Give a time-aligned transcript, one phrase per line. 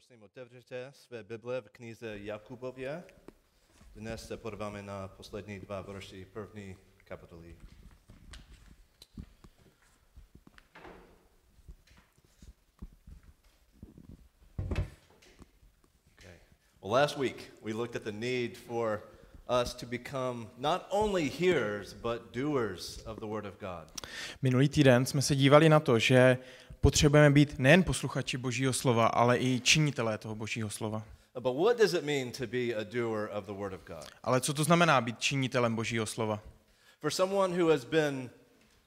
[0.00, 3.04] Prosím, otevřete své Bible v knize Jakubově.
[3.94, 7.56] Dnes se podíváme na poslední dva verši první kapitoly.
[16.18, 16.38] Okay.
[16.82, 19.02] Well, last week we looked at the need for
[19.62, 23.92] us to become not only hearers but doers of the Word of God.
[24.42, 26.38] Minulý týden jsme se dívali na to, že
[26.80, 31.02] potřebujeme být nejen posluchači Božího slova, ale i činitelé toho Božího slova.
[31.40, 34.04] But what does it mean to be a doer of the Word of God?
[34.22, 36.40] Ale co to znamená být činitelem Božího slova?
[37.00, 38.30] For someone who has been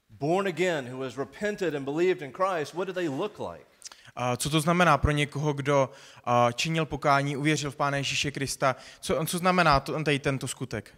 [0.10, 3.66] born again, who has repented and believed in Christ, what do they look like?
[4.16, 5.90] A co to znamená pro někoho, kdo
[6.54, 8.76] činil pokání, uvěřil v Pána Ježíše Krista?
[9.02, 10.94] Co, co znamená to, tady tento skutek?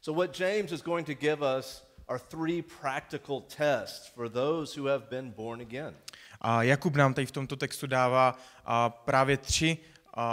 [0.00, 4.88] So, what James is going to give us are three practical tests for those who
[4.88, 5.94] have been born again.
[6.40, 9.78] A Jakub nám tady v tomto textu dává a, právě tři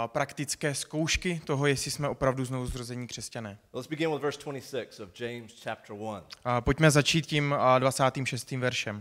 [0.06, 3.58] praktické zkoušky toho, jestli jsme opravdu znovu zrození křesťané.
[3.72, 6.22] Let's begin with verse 26 of James chapter 1.
[6.44, 8.50] A pojďme začít tím a, 26.
[8.50, 9.00] veršem.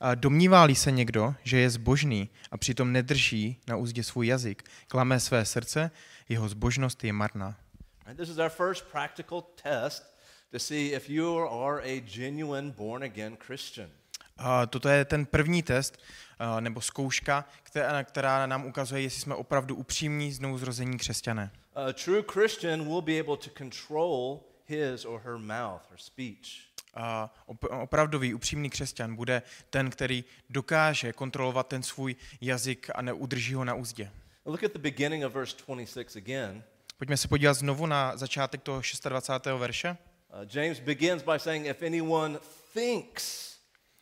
[0.00, 5.20] A domnívá-li se někdo, že je zbožný a přitom nedrží na úzdě svůj jazyk, klame
[5.20, 5.90] své srdce,
[6.28, 7.56] jeho zbožnost je marná.
[8.06, 10.16] Right, This is our first practical test
[10.50, 13.90] to see if you are a genuine born again Christian.
[14.70, 15.98] Toto je ten první test
[16.60, 21.50] nebo zkouška, která, která nám ukazuje, jestli jsme opravdu upřímní znovu zrození křesťané.
[21.74, 26.48] A true Christian will be able to control his or her mouth or speech.
[26.94, 33.54] A op- opravdový, upřímný křesťan bude ten, který dokáže kontrolovat ten svůj jazyk a neudrží
[33.54, 34.10] ho na úzdě.
[34.46, 36.62] Look at the beginning of verse 26 again.
[36.98, 39.46] Pojďme se podívat znovu na začátek toho 26.
[39.58, 39.90] verše.
[39.90, 42.38] Uh, James begins by saying, if anyone
[42.72, 43.53] thinks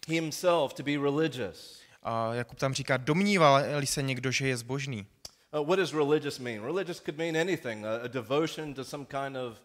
[0.08, 1.80] himself to be religious.
[2.02, 5.06] A Jakub tam říká, domníval-li se někdo, že je zbožný.
[5.52, 6.62] Uh, what does religious mean?
[6.62, 9.58] Religious could mean anything, a, a devotion to some kind of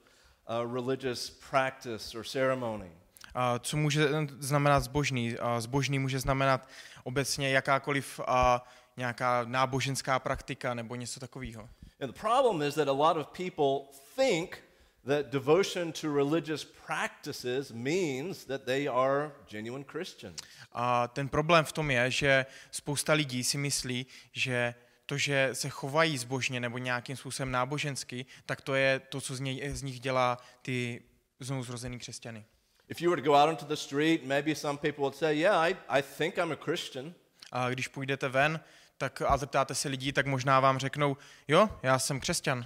[0.49, 2.91] uh, religious practice or ceremony.
[3.33, 5.37] A co může znamenat zbožný?
[5.37, 6.67] A zbožný může znamenat
[7.03, 8.67] obecně jakákoliv a,
[8.97, 11.69] nějaká náboženská praktika nebo něco takového.
[12.01, 14.66] And the problem is that a lot of people think
[15.07, 20.41] that devotion to religious practices means that they are genuine Christians.
[20.71, 24.75] A ten problém v tom je, že spousta lidí si myslí, že
[25.05, 29.39] to, že se chovají zbožně nebo nějakým způsobem nábožensky, tak to je to, co z,
[29.39, 31.01] něj, z nich dělá ty
[31.39, 32.45] znovu zrozený křesťany.
[32.89, 35.69] If you were to go out into the street, maybe some people would say, Yeah,
[35.69, 37.13] I, I think I'm a Christian.
[37.51, 38.59] A když půjdete ven
[38.97, 41.17] tak a zeptáte se lidí, tak možná vám řeknou,
[41.47, 42.65] jo, já jsem křesťan.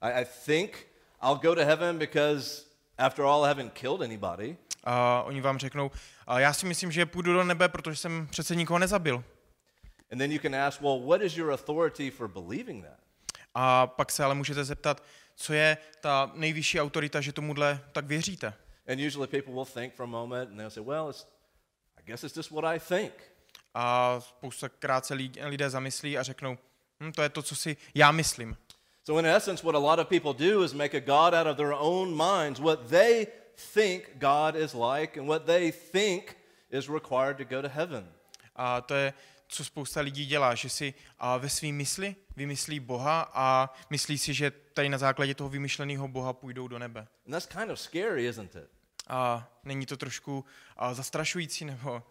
[0.00, 0.89] I, I think
[1.22, 2.64] I'll go to heaven because,
[2.98, 4.56] after all, I haven't killed anybody.
[4.84, 5.90] A oni vám řeknou,
[6.26, 9.24] a já si myslím, že půjdu do nebe, protože jsem přece nikoho nezabil.
[10.12, 12.98] And then you can ask, Well, what is your authority for believing that?
[13.54, 15.02] A pak se ale můžete zeptat,
[15.36, 18.54] co je ta nejvyšší autorita, že tomuhle tak věříte.
[18.88, 21.26] And usually people will think for a moment and they'll say, Well, it's,
[21.98, 23.12] I guess it's just what I think.
[23.74, 25.14] A spousta krát se
[25.44, 26.58] lidé zamyslí a řeknou,
[27.00, 28.56] hm, to je to, co si já myslím.
[29.10, 31.56] So, in essence, what a lot of people do is make a God out of
[31.56, 33.26] their own minds, what they
[33.56, 36.36] think God is like and what they think
[36.70, 38.04] is required to go to heaven.
[38.56, 39.12] A to je,
[39.48, 44.34] co spousta lidí dělá, že si a ve svým mysli vymyslí Boha a myslí si,
[44.34, 47.00] že tady na základě toho vymyšleného Boha půjdou do nebe.
[47.00, 48.70] And that's kind of scary, isn't it?
[49.08, 50.44] A není to trošku
[50.76, 52.02] a, zastrašující, nebo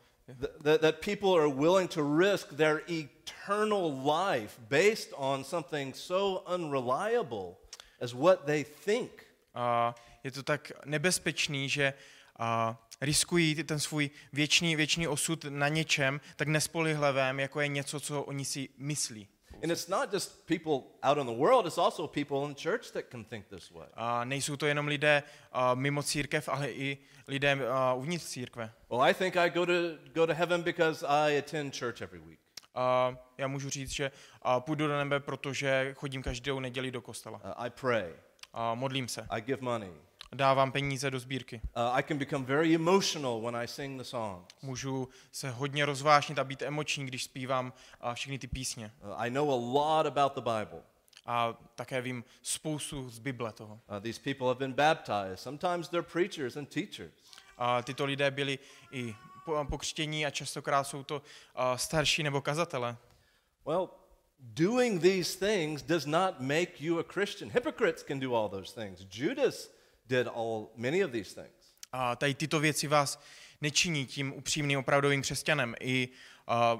[0.64, 7.58] That, that people are willing to risk their eternal life based on something so unreliable
[8.00, 9.12] as what they think.
[9.56, 11.94] a, je to tak nebezpečný, že
[12.40, 18.24] a, riskují ten svůj věčný, věčný osud na něčem tak nespolehlivém, jako je něco, co
[18.24, 19.28] oni si myslí.
[19.64, 23.10] And it's not just people out in the world, it's also people in church that
[23.10, 23.88] can think this way.
[23.94, 26.98] A nejsou to jenom lidé a, mimo církev, ale i
[27.28, 28.72] lidé a, uvnitř církve.
[28.90, 29.74] Well, I think I go to,
[30.14, 32.40] go to heaven because I attend church every week.
[32.76, 34.12] A já můžu říct, že
[34.42, 37.42] a, půjdu do nebe, protože chodím každou neděli do kostela.
[37.44, 38.14] Uh, I pray.
[38.54, 39.28] A modlím se.
[39.30, 39.92] I give money.
[40.34, 41.62] Dávám peníze do sbírky.
[41.64, 44.18] Uh, I can become very emotional when I sing the.
[44.62, 48.92] Můžu se hodně rozvášnit a být emoční, když zpívám a, všechny ty písně.
[49.04, 50.82] Uh, I know a lot about the Bible.
[51.26, 53.74] A také vím spoustu z Bible toho.
[53.90, 55.40] Uh, these people have been baptized.
[55.40, 57.12] Sometimes they're preachers and teachers.
[57.58, 58.60] A tyto lidé byli
[58.92, 59.16] i
[59.46, 61.22] po- pokřtění a častokrát jsou to
[61.56, 62.98] a, starší nebo kazatele.
[63.66, 63.90] Well,
[64.40, 67.52] doing these things does not make you a Christian.
[67.52, 69.06] Hypocrites can do all those things.
[69.12, 69.79] Judas
[70.10, 71.74] did all many of these things.
[71.92, 73.22] A tady tyto věci vás
[73.62, 75.76] nečiní tím upřímným opravdovým křesťanem.
[75.80, 76.10] I
[76.48, 76.80] a,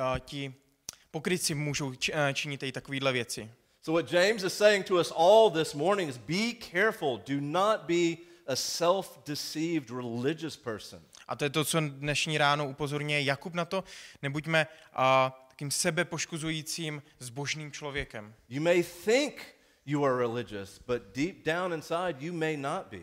[0.00, 0.54] a, ti
[1.10, 3.50] pokrytci můžou či- eh, činit i takovéhle věci.
[3.82, 7.22] So, what James is saying to us all this morning is be careful.
[7.26, 8.16] Do not be
[8.46, 11.02] a self deceived religious person.
[11.28, 13.84] A to je to, co dnešní ráno upozorňuje Jakub na to.
[14.22, 18.34] Nebuďme a, takým sebepoškuzujícím zbožným člověkem.
[18.48, 19.55] You may think
[19.86, 23.00] you are religious, but deep down inside, you may not be.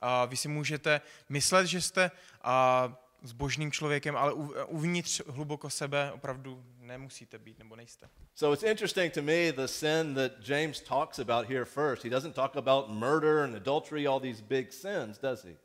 [0.00, 2.10] A vy si můžete myslet, že jste
[2.42, 2.92] a,
[3.22, 8.08] zbožným člověkem, ale uv- uvnitř hluboko sebe opravdu nemusíte být nebo nejste.
[8.34, 12.04] So it's interesting to me the sin that James talks about here first.
[12.04, 15.56] He doesn't talk about murder and adultery, all these big sins, does he?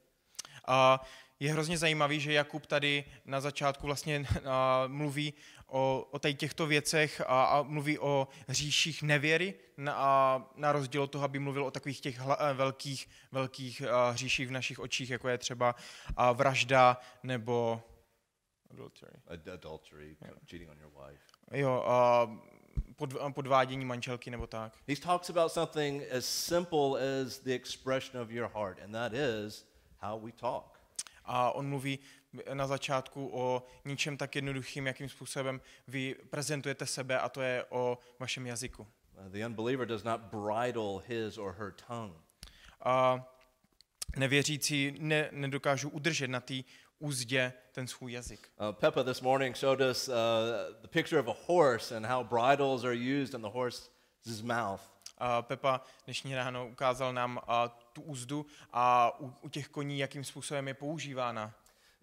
[0.68, 1.00] A
[1.40, 5.34] je hrozně zajímavý, že Jakub tady na začátku vlastně a, mluví
[5.68, 11.04] o, o tady těchto věcech a, a mluví o hříších nevěry na, a, na rozdíl
[11.04, 14.80] od toho, aby mluvil o takových těch hla, eh, velkých, velkých a, hříších v našich
[14.80, 15.76] očích, jako je třeba
[16.16, 17.82] a, vražda nebo
[18.72, 19.22] adultery.
[19.28, 20.18] Ad- adultery,
[20.50, 21.24] cheating on your wife.
[21.52, 22.30] Jo, a,
[22.96, 24.78] pod, podvádění manželky nebo tak.
[24.88, 29.66] He talks about something as simple as the expression of your heart, and that is
[30.02, 30.77] how we talk.
[31.28, 32.00] A on mluví
[32.54, 37.98] na začátku o ničem tak jednoduchým, jakým způsobem vy prezentujete sebe, a to je o
[38.20, 38.88] vašem jazyku.
[39.18, 42.16] Uh, the unbeliever does not bridle his or her tongue.
[42.84, 43.26] A
[44.18, 46.62] nevěřící ne, nedokážou udržet na té
[47.00, 48.52] úzdě ten svůj jazyk.
[48.60, 50.14] Uh, Peppa this morning showed us uh,
[50.82, 54.82] the picture of a horse and how bridles are used in the horse's mouth.
[55.42, 57.40] Pepa dnešní ráno ukázal nám
[57.94, 61.54] tu úzdu a u, u těch koní, jakým způsobem je používána.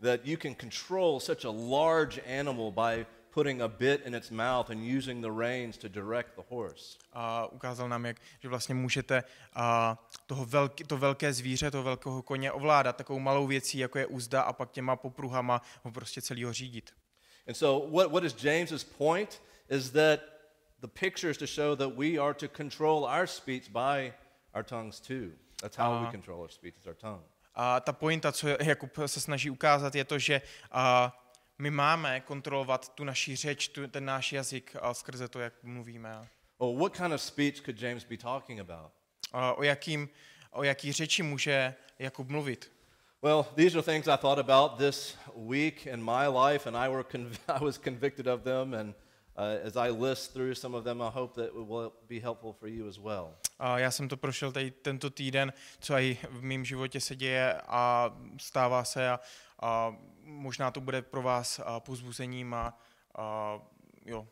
[0.02, 4.70] That you can control such a large animal by putting a bit in its mouth
[4.70, 6.98] and using the reins to direct the horse.
[7.12, 9.24] A ukázal nám, jak, že vlastně můžete
[9.54, 14.06] a, toho velký, to velké zvíře, toho velkého koně ovládat takovou malou věcí, jako je
[14.06, 16.90] úzda a pak těma popruhama ho prostě celýho řídit.
[17.48, 19.42] And so, what, what is James's point?
[19.68, 20.20] Is that
[20.84, 24.12] the picture is to show that we are to control our speech by
[24.54, 25.32] our tongues too.
[25.62, 26.10] That's how we Uh-huh.
[26.10, 27.22] control our speech, is our tongue.
[27.54, 30.42] A ta pointa, co Jakub se snaží ukázat, je to, že
[30.72, 31.12] a,
[31.58, 36.28] my máme kontrolovat tu naši řeč, tu, ten náš jazyk a skrze to, jak mluvíme.
[36.60, 38.92] Well, what kind of speech could James be talking about?
[39.32, 40.08] A, o, jakým,
[40.50, 42.72] o jaký řeči může Jakub mluvit?
[43.22, 47.04] Well, these are things I thought about this week in my life, and I, were
[47.48, 48.74] I was convicted of them.
[48.74, 48.94] And
[49.36, 52.52] uh, as I list through some of them, I hope that it will be helpful
[52.52, 53.34] for you as well.
[53.58, 57.60] A já jsem to prošel tady tento týden, co i v mém životě se děje
[57.66, 59.20] a stává se a,
[59.62, 62.78] a možná to bude pro vás a, pozbuzením a,
[63.18, 63.60] a
[64.04, 64.28] jo.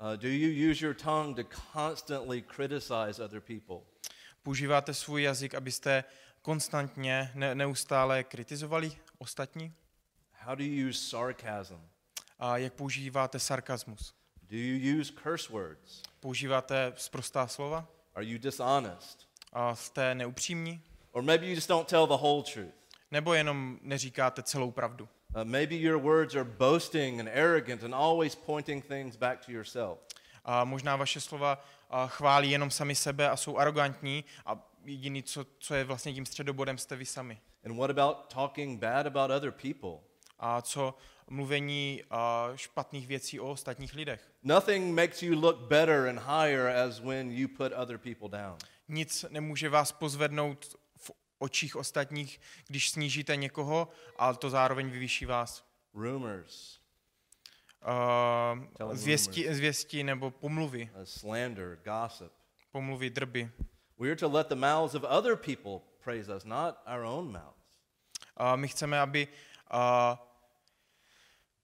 [0.00, 3.76] Uh, do you use your tongue to constantly criticize other people?
[4.42, 6.04] Používáte svůj jazyk, abyste
[6.42, 9.74] konstantně, ne, neustále kritizovali ostatní?
[10.32, 11.91] How do you use sarcasm?
[12.44, 14.14] A jak používáte sarkazmus?
[14.42, 16.02] Do you use curse words?
[16.20, 17.88] Používáte sprostá slova?
[18.14, 19.28] Are you dishonest?
[19.52, 20.82] A jste neupřímní?
[21.12, 22.74] Or maybe you just don't tell the whole truth.
[23.10, 25.08] Nebo jenom neříkáte celou pravdu?
[25.36, 29.98] Uh, maybe your words are boasting and arrogant and always pointing things back to yourself.
[30.44, 31.64] A možná vaše slova
[32.06, 36.78] chválí jenom sami sebe a jsou arrogantní a jediný, co, co je vlastně tím středobodem,
[36.78, 37.40] jste vy sami.
[37.64, 40.12] And what about talking bad about other people?
[40.38, 40.94] A co
[41.30, 44.32] mluvení a, špatných věcí o ostatních lidech?
[44.42, 48.58] Nothing makes you look better and higher as when you put other people down.
[48.88, 55.64] Nic nemůže vás pozvednout v očích ostatních, když snížíte někoho, ale to zároveň vyvýší vás.
[55.94, 56.82] Rumors,
[58.78, 62.32] Uh, zvěsti, zvěsti nebo pomluvy, uh, slander, gossip.
[62.72, 63.50] pomluvy, drby.
[63.98, 67.78] We are to let the mouths of other people praise us, not our own mouths.
[68.36, 69.28] A my chceme, aby
[69.70, 70.22] a,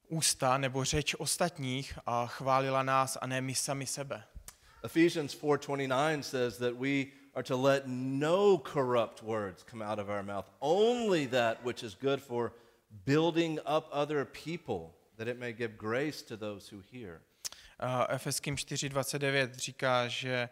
[0.09, 4.25] ústa nebo řeč ostatních a chválila nás a ne my sami sebe.
[4.85, 10.23] Ephesians 4:29 says that we are to let no corrupt words come out of our
[10.23, 12.53] mouth, only that which is good for
[13.07, 17.21] building up other people, that it may give grace to those who hear.
[17.79, 20.49] A Efeským 4.29 říká, že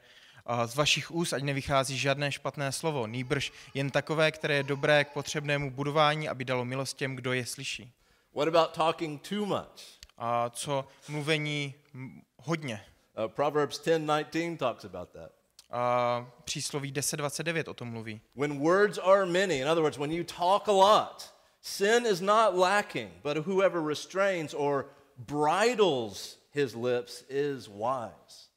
[0.46, 5.04] a, z vašich úst ať nevychází žádné špatné slovo, nýbrž jen takové, které je dobré
[5.04, 7.92] k potřebnému budování, aby dalo milost těm, kdo je slyší.
[8.36, 9.98] What about talking too much?
[10.18, 11.74] A co mluvení
[12.36, 12.84] hodně.
[13.16, 15.32] Uh, Proverbs 10:19 talks about that.
[15.70, 18.20] A přísloví 10.29 o tom mluví.
[18.34, 22.54] When words are many, in other words, when you talk a lot, sin is not
[22.54, 24.84] lacking, but whoever restrains or
[25.16, 28.50] bridles his lips is wise.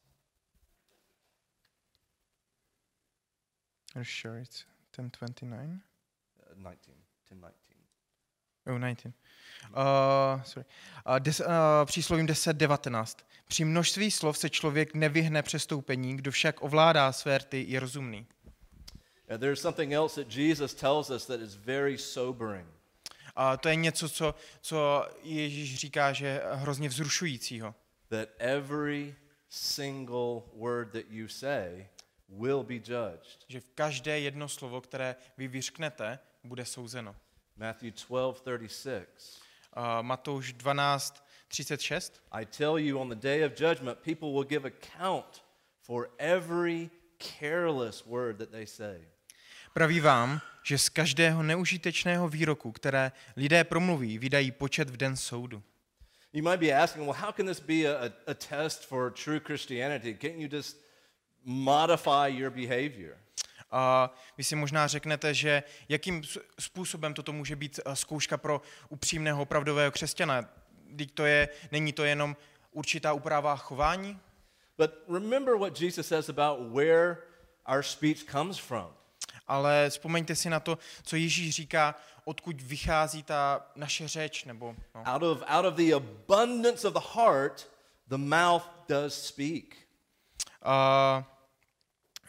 [3.94, 5.80] Are you sure it's 10.29?
[6.38, 6.94] Uh, 19,
[7.28, 7.54] 10, 19.
[8.66, 9.14] Oh, 19.
[9.68, 10.66] Uh, sorry.
[11.06, 11.46] Uh, des, uh,
[11.84, 13.18] příslovím 10, 19.
[13.48, 18.26] Při množství slov se člověk nevyhne přestoupení, kdo však ovládá své rty, je rozumný.
[19.30, 22.66] And there's something else that Jesus tells us that is very sobering.
[23.36, 27.74] A to je něco, co, co Ježíš říká, že je hrozně vzrušujícího.
[28.08, 29.14] That every
[29.48, 31.86] single word that you say
[32.28, 33.44] will be judged.
[33.48, 37.16] Že v každé jedno slovo, které vy vyřknete, bude souzeno.
[37.56, 39.04] Matthew 12:36.
[40.02, 42.12] Matouš 12, 36.
[42.32, 45.42] I tell you on the day of judgment people will give account
[45.82, 49.00] for every careless word that they say.
[49.72, 55.62] Praví vám, že z každého neužitečného výroku, které lidé promluví, vydají počet v den soudu.
[56.32, 59.40] You might be asking, well, how can this be a, a, a test for true
[59.40, 60.14] Christianity?
[60.14, 60.76] Can't you just
[61.44, 63.16] modify your behavior?
[63.70, 66.22] A vy si možná řeknete, že jakým
[66.58, 70.44] způsobem toto může být eh, zkouška pro upřímného, opravdového křesťana.
[70.96, 72.36] Teď to je, není to jenom
[72.72, 74.20] určitá úprava chování,
[74.78, 77.16] But remember what Jesus says about where
[77.68, 78.94] our speech comes from.
[79.46, 85.02] ale vzpomeňte si na to, co Ježíš říká, odkud vychází ta naše řeč, nebo no.
[85.06, 87.68] Out of, out of the abundance of the heart,
[88.08, 89.76] the mouth does speak.
[90.62, 91.24] a,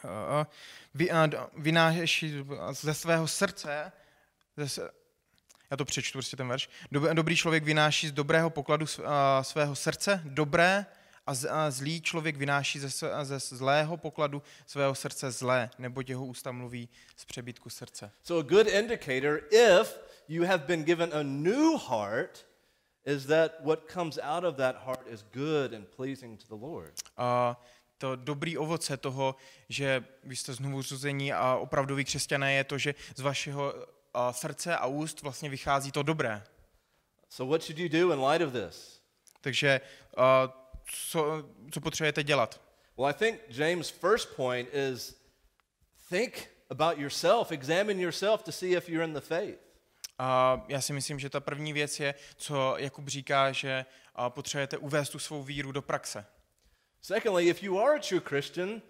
[0.09, 0.47] a,
[0.93, 3.91] vy, a, d- vynáší ze svého srdce,
[4.57, 4.89] ze,
[5.71, 8.85] já to přečtu prostě ten verš, Dob, dobrý člověk vynáší z dobrého pokladu
[9.41, 10.85] svého srdce dobré
[11.27, 12.89] a, zlý člověk vynáší ze,
[13.23, 18.11] ze zlého pokladu svého srdce zlé, neboť jeho ústa mluví z přebytku srdce.
[18.23, 22.45] So, a good indicator, if you have been given a new heart,
[23.05, 26.93] is that what comes out of that heart is good and pleasing to the Lord.
[27.17, 27.55] A
[28.01, 29.35] to dobrý ovoce toho,
[29.69, 33.73] že vy jste znovu zrození a opravdový křesťané, je to, že z vašeho
[34.31, 36.43] srdce a úst vlastně vychází to dobré.
[37.29, 39.01] So, what should you do in light of this?
[39.41, 39.81] Takže
[40.17, 40.53] a,
[41.09, 42.61] co, co potřebujete dělat?
[42.97, 45.15] Well, I think James' first point is
[46.09, 49.59] think about yourself, examine yourself to see if you're in the faith.
[50.19, 53.85] A já si myslím, že ta první věc je, co Jakub říká, že
[54.29, 56.25] potřebujete uvést tu svou víru do praxe.
[57.01, 58.81] Secondly, if you are a true Christian,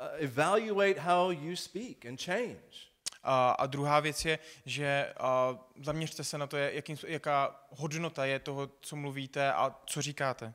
[0.00, 2.92] uh, evaluate how you speak and change.
[3.24, 8.38] A, a druhá věc je, že a, zaměřte se na to, jakým, jaká hodnota je
[8.38, 10.54] toho, co mluvíte a co říkáte.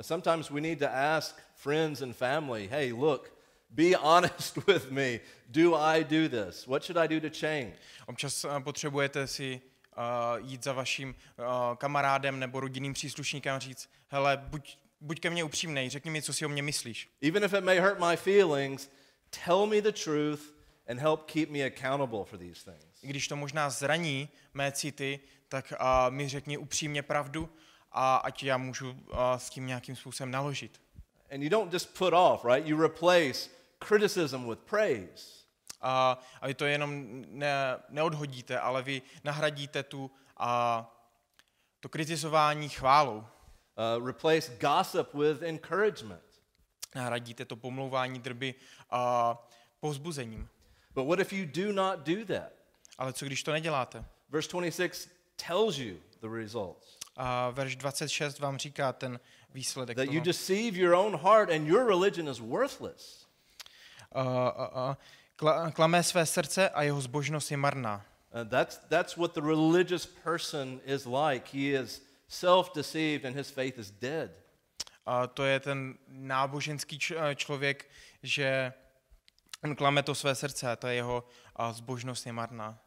[0.00, 3.32] Sometimes we need to ask friends and family, hey, look,
[3.70, 5.20] be honest with me.
[5.48, 6.66] Do I do this?
[6.66, 7.72] What should I do to change?
[8.06, 9.60] Občas potřebujete si
[9.96, 15.30] a, jít za vaším a, kamarádem nebo rodinným příslušníkem a říct, hele, buď, buď ke
[15.30, 17.08] mně upřímnej, řekni mi, co si o mě myslíš.
[17.22, 18.90] Even if it may hurt my feelings,
[19.44, 20.40] tell me the truth
[20.88, 23.02] and help keep me accountable for these things.
[23.02, 27.48] I když to možná zraní mé city, tak a, mi řekni upřímně pravdu
[27.92, 30.80] a ať já můžu a, s tím nějakým způsobem naložit.
[31.30, 32.68] And you don't just put off, right?
[32.68, 35.46] You replace criticism with praise.
[35.80, 37.54] A, a vy to jenom ne,
[37.88, 40.92] neodhodíte, ale vy nahradíte tu a,
[41.80, 43.24] to kritizování chválou.
[43.78, 46.22] Uh, replace gossip with encouragement.
[46.94, 48.54] Nahradíte to pomlouvání drby
[48.90, 49.34] a
[49.80, 50.48] povzbuzením.
[50.94, 52.52] But what if you do not do that?
[52.98, 54.04] Ale co když to neděláte?
[54.28, 55.08] Verse 26
[55.48, 56.98] tells you the results.
[57.16, 59.20] A verš 26 vám říká ten
[59.54, 60.24] výsledek That you toho.
[60.24, 63.26] deceive your own heart and your religion is worthless.
[64.12, 64.96] A, a, a,
[65.36, 68.04] kla, klamé své srdce a jeho zbožnost je marná.
[68.34, 71.48] Uh, that's, that's what the religious person is like.
[71.52, 74.42] He is self deceived and his faith is dead.
[75.06, 77.90] A to je ten náboženský eh, člověk,
[78.22, 78.72] že
[79.64, 81.24] on klame to své srdce to je jeho
[81.72, 82.78] zbožnost je marná.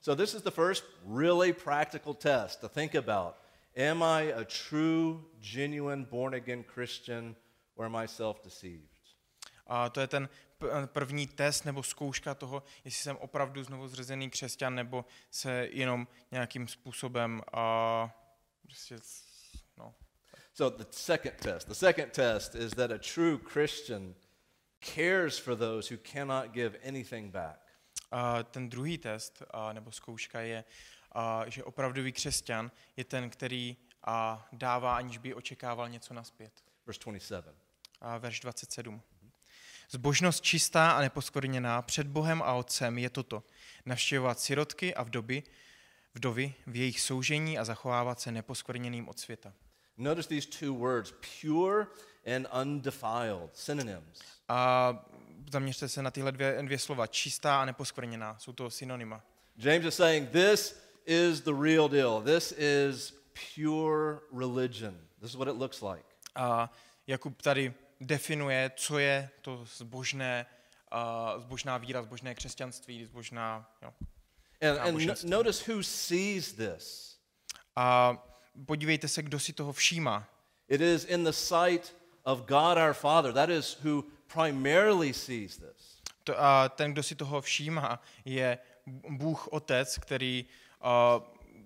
[0.00, 3.34] So, this is the first really practical test to think about.
[3.76, 7.36] Am I a true, genuine, born again Christian,
[7.76, 8.88] or am I self deceived?
[9.66, 10.28] A to je ten
[10.62, 16.06] eh, první test nebo zkouška toho, jestli jsem opravdu znovu zřezený křesťan, nebo se jenom
[16.30, 18.10] nějakým způsobem a
[18.66, 18.96] prostě,
[19.76, 19.94] no.
[20.54, 21.68] So, the second test.
[21.68, 24.14] The second test is that a true Christian
[24.94, 27.58] cares for those who cannot give anything back.
[28.10, 30.64] A ten druhý test a, nebo zkouška je,
[31.12, 36.52] a, že opravdový křesťan je ten, který a, dává, aniž by očekával něco naspět.
[36.86, 37.54] Verse 27.
[38.00, 39.02] A verš 27.
[39.90, 43.42] Zbožnost čistá a neposkvrněná před Bohem a Otcem je toto.
[43.86, 45.42] Navštěvovat sirotky a vdoby,
[46.14, 49.52] vdovy v jejich soužení a zachovávat se neposkvrněným od světa.
[49.96, 51.86] Notice these two words pure
[52.36, 54.20] and undefiled, synonyms.
[54.48, 54.92] A
[55.52, 57.06] zaměřte se na tyhle dvě, dvě slova.
[57.06, 58.38] Čistá a neposkvrněná.
[58.38, 59.22] Jsou to synonyma.
[59.56, 62.22] James is saying this is the real deal.
[62.22, 63.14] This is
[63.54, 64.98] pure religion.
[65.20, 66.04] This is what it looks like.
[66.34, 66.72] A
[67.06, 70.46] Jakub tady definuje, co je to zbožné,
[70.92, 73.70] uh, zbožná víra, zbožné křesťanství, zbožná...
[73.82, 73.94] Jo.
[74.64, 77.16] And, and no- notice who sees this.
[77.76, 78.18] A
[78.66, 80.28] podívejte se, kdo si toho všímá.
[80.68, 81.94] It is in the sight
[82.24, 83.32] of God our Father.
[83.32, 86.00] That is who primarily sees this.
[86.24, 88.58] To, a ten, kdo si toho všímá, je
[89.08, 90.44] Bůh Otec, který
[90.84, 91.22] uh,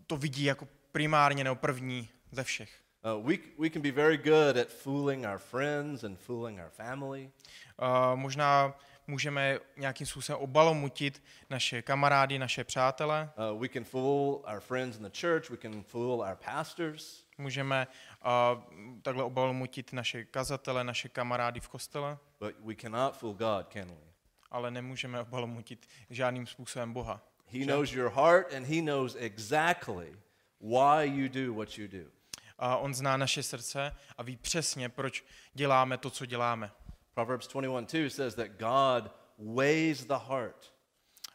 [0.07, 2.71] to vidí jako primárně nebo první ze všech.
[3.05, 7.31] Uh, we, we can be very good at fooling our friends and fooling our family.
[7.79, 8.75] Uh, možná
[9.09, 15.03] můžeme nějakým způsobem obalomutit naše kamarády, naše přátele, Uh, we can fool our friends in
[15.03, 15.51] the church.
[15.51, 17.25] We can fool our pastors.
[17.39, 17.87] můžeme
[18.25, 18.63] uh,
[19.03, 24.09] takhle obalomutit naše kazatele, naše kamarády v kostele, But we cannot fool God, can we?
[24.51, 27.23] ale nemůžeme obalomutit žádným způsobem Boha.
[27.53, 30.17] He knows your heart and He knows exactly
[30.61, 32.11] why you do what you do.
[32.59, 35.25] A on zná naše srdce a ví přesně, proč
[35.55, 36.71] děláme to, co děláme.
[37.19, 40.73] Proverbs 21 2 says that God weighs the heart.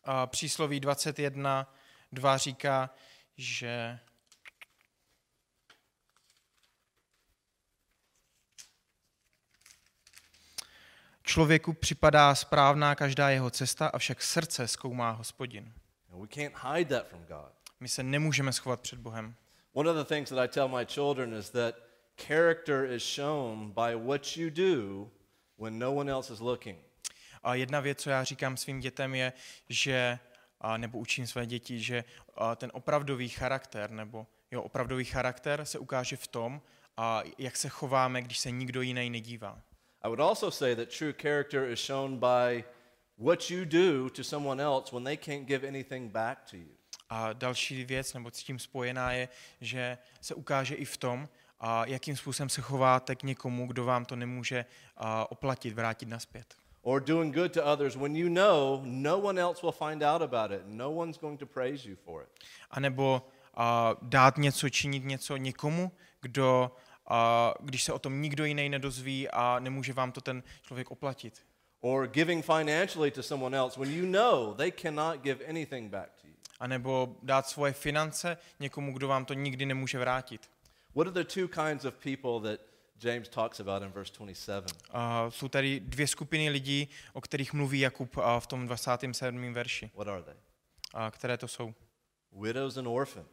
[0.03, 1.73] A přísloví 21,
[2.11, 2.89] 2 říká,
[3.37, 3.99] že
[11.23, 15.73] člověku připadá správná každá jeho cesta, avšak srdce zkoumá hospodin.
[16.11, 17.51] And we can't hide that from God.
[17.79, 19.35] My se nemůžeme schovat před Bohem.
[19.73, 21.75] One of the things that I tell my children is that
[22.27, 25.11] character is shown by what you do
[25.57, 26.79] when no one else is looking.
[27.43, 29.33] A jedna věc, co já říkám svým dětem, je,
[29.69, 30.19] že,
[30.61, 32.03] a nebo učím své děti, že
[32.35, 36.61] a ten opravdový charakter, nebo jo, opravdový charakter se ukáže v tom,
[36.97, 39.61] a jak se chováme, když se nikdo jiný nedívá.
[40.01, 42.63] I would also say that true character is shown by
[43.17, 46.69] what you do to someone else when they can't give anything back to you.
[47.09, 49.29] A další věc, nebo s tím spojená je,
[49.61, 51.29] že se ukáže i v tom,
[51.85, 54.65] jakým způsobem se chováte k někomu, kdo vám to nemůže
[55.29, 56.55] oplatit, vrátit naspět.
[56.81, 60.51] Or doing good to others when you know no one else will find out about
[60.51, 60.61] it.
[60.65, 62.29] No one's going to praise you for it.
[62.71, 66.71] A nebo a, dát něco, činit něco někomu, kdo,
[67.07, 71.41] a, když se o tom nikdo jiný nedozví a nemůže vám to ten člověk oplatit.
[71.81, 76.27] Or giving financially to someone else when you know they cannot give anything back to
[76.27, 76.33] you.
[76.59, 80.49] A nebo dát svoje finance někomu, kdo vám to nikdy nemůže vrátit.
[80.95, 82.59] What are the two kinds of people that
[82.99, 84.67] James talks about in verse 27?
[84.91, 89.53] A jsou tady dvě skupiny lidí, o kterých mluví Jakub a, v tom 27.
[89.53, 89.91] verši.
[89.95, 90.33] What are they?
[90.93, 91.73] A, které to jsou?
[92.41, 93.27] Widows and orphans.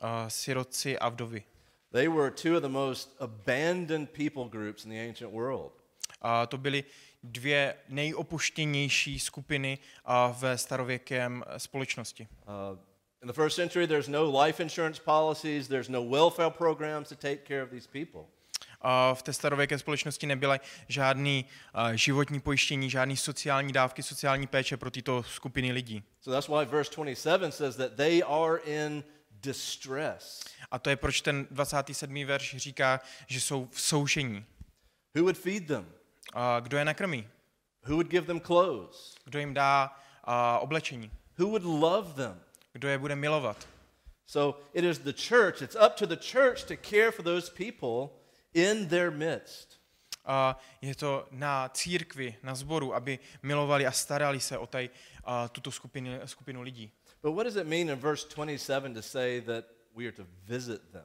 [0.00, 1.44] A, sirotci a vdovy.
[1.90, 5.72] They were two of the most abandoned people groups in the ancient world.
[6.20, 6.84] A to byly
[7.22, 12.28] dvě nejopuštěnější skupiny a, ve starověkém eh, společnosti.
[12.72, 12.78] Uh,
[13.22, 17.44] in the first century, there's no life insurance policies, there's no welfare programs to take
[17.44, 18.26] care of these people.
[19.14, 24.90] V té starověké společnosti nebyly žádný a, životní pojištění, žádný sociální dávky, sociální péče pro
[24.90, 26.02] tyto skupiny lidí.
[26.20, 30.44] So that's why verse 27 says that they are in distress.
[30.70, 32.24] A to je proč ten 27.
[32.24, 34.44] verš říká, že jsou v soužení.
[35.14, 35.92] Who would feed them?
[36.34, 37.28] A kdo je nakrmí?
[37.84, 39.14] Who would give them clothes?
[39.24, 41.10] Kdo jim dá a, oblečení?
[41.38, 42.40] Who would love them?
[42.72, 43.68] Kdo je bude milovat?
[44.26, 48.10] So it is the church, it's up to the church to care for those people
[48.54, 49.78] in their midst.
[50.24, 54.88] A je to na církvi, na sboru, aby milovali a starali se o taj,
[55.24, 56.90] a, tuto skupinu, skupinu lidí.
[57.22, 60.92] But what does it mean in verse 27 to say that we are to visit
[60.92, 61.04] them?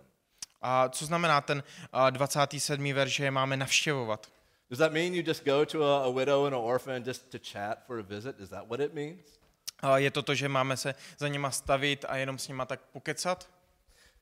[0.61, 2.93] A co znamená ten a, 27.
[2.93, 4.27] verš, že je máme navštěvovat?
[4.69, 7.39] Does that mean you just go to a, a widow and an orphan just to
[7.39, 8.39] chat for a visit?
[8.39, 9.36] Is that what it means?
[9.95, 13.49] Je to to, že máme se za nima stavit a jenom s nima tak pokecat?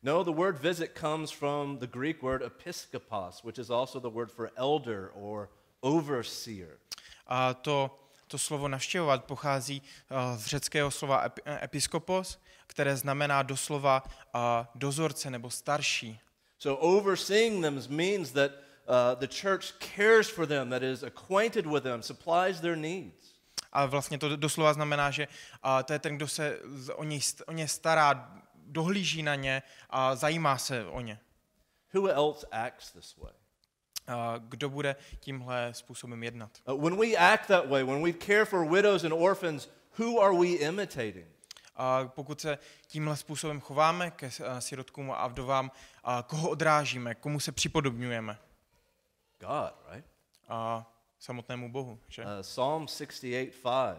[0.03, 4.31] No, the word visit comes from the Greek word episkopos, which is also the word
[4.31, 5.49] for elder or
[5.81, 6.77] overseer.
[7.27, 14.03] A to, to slovo navštěvovat pochází a, z řeckého slova ep- episkopos, které znamená doslova
[14.33, 16.19] a, dozorce nebo starší.
[16.59, 21.83] So overseeing them means that uh, the church cares for them, that is acquainted with
[21.83, 23.24] them, supplies their needs.
[23.75, 25.27] A vlastně to doslova znamená, že
[25.85, 26.59] to je ten, kdo se
[26.95, 31.19] o ně, o ně stará, dohlíží na ně a zajímá se o ně.
[31.93, 33.33] Who else acts this way?
[34.39, 36.51] Kdo bude tímhle způsobem jednat?
[36.67, 40.33] Uh, when we act that way, when we care for widows and orphans, who are
[40.37, 41.27] we imitating?
[41.75, 42.57] A pokud se
[42.87, 45.71] tímhle způsobem chováme ke a, sirotkům a vdovám,
[46.03, 48.37] a koho odrážíme, komu se připodobňujeme?
[49.39, 50.07] God, right?
[50.47, 51.99] A samotnému Bohu.
[52.09, 52.23] Že?
[52.23, 53.97] Uh, Psalm 68 5.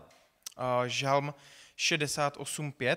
[0.56, 1.34] A žalm
[1.76, 2.96] 68.5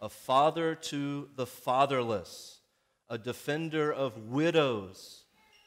[0.00, 2.60] a father to the fatherless,
[3.08, 5.24] a defender of widows,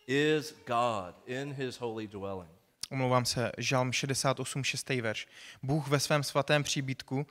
[0.07, 2.49] is God in his holy dwelling.
[2.91, 4.89] Omlouvám se, Žalm 68, 6.
[4.89, 5.27] verš.
[5.63, 7.27] Bůh ve svém svatém příbytku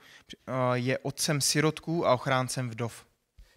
[0.47, 3.05] eh, je otcem sirotků a ochráncem vdov.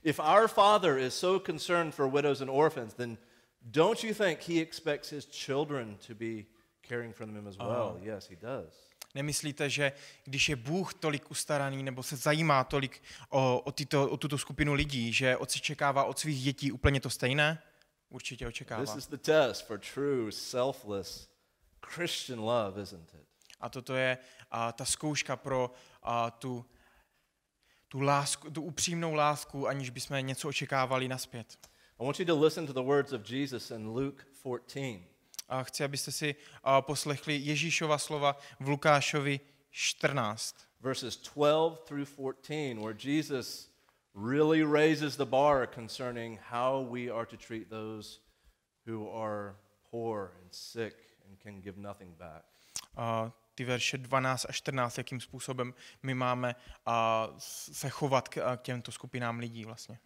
[0.05, 3.19] If our Father is so concerned for widows and orphans, then
[3.63, 6.45] don't you think He expects His children to be
[6.89, 7.99] caring for them as well?
[8.03, 8.93] Yes, He does.
[9.15, 9.93] Nemyslíte, že
[10.25, 14.75] když je Bůh tolik ustaraný nebo se zajímá tolik o, o, tyto, o tuto skupinu
[14.75, 17.63] lidí, že očekává od svých dětí úplně to stejné?
[18.09, 18.85] Určitě očekává.
[18.85, 21.29] This is the test for true, selfless
[21.87, 23.27] Christian love, isn't it?
[23.61, 24.19] A toto je
[24.51, 25.71] a, ta zkouška pro
[26.03, 26.67] a, tu,
[27.89, 31.59] tu, lásku, tu upřímnou lásku, aniž bychom něco očekávali naspět.
[32.01, 35.12] I want you to listen to the words of Jesus in Luke 14.
[35.53, 36.35] A chci, abyste si
[36.81, 40.57] poslechli Ježíšova slova v Lukášovi 14.
[40.81, 43.69] verses 12 through 14, where Jesus
[44.15, 48.21] really raises the bar concerning how we are to treat those
[48.89, 49.55] who are
[49.91, 50.97] poor and sick
[51.29, 52.45] and can give nothing back.
[52.97, 56.55] A ty verše 12 a 14, jakým způsobem my máme
[57.39, 59.99] s- se chovat k, k těmto skupinám lidí vlastně.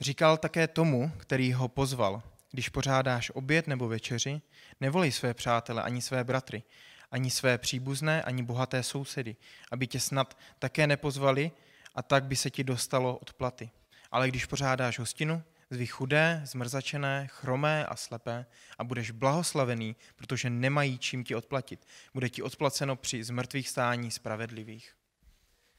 [0.00, 4.40] Říkal také tomu, který ho pozval, když pořádáš oběd nebo večeři,
[4.80, 6.62] nevolej své přátele ani své bratry,
[7.10, 9.36] ani své příbuzné, ani bohaté sousedy,
[9.70, 11.50] aby tě snad také nepozvali
[11.94, 13.70] a tak by se ti dostalo odplaty.
[14.10, 18.46] Ale když pořádáš hostinu, zví chudé, zmrzačené, chromé a slepé
[18.78, 21.86] a budeš blahoslavený, protože nemají čím ti odplatit.
[22.14, 24.94] Bude ti odplaceno při zmrtvých stání spravedlivých.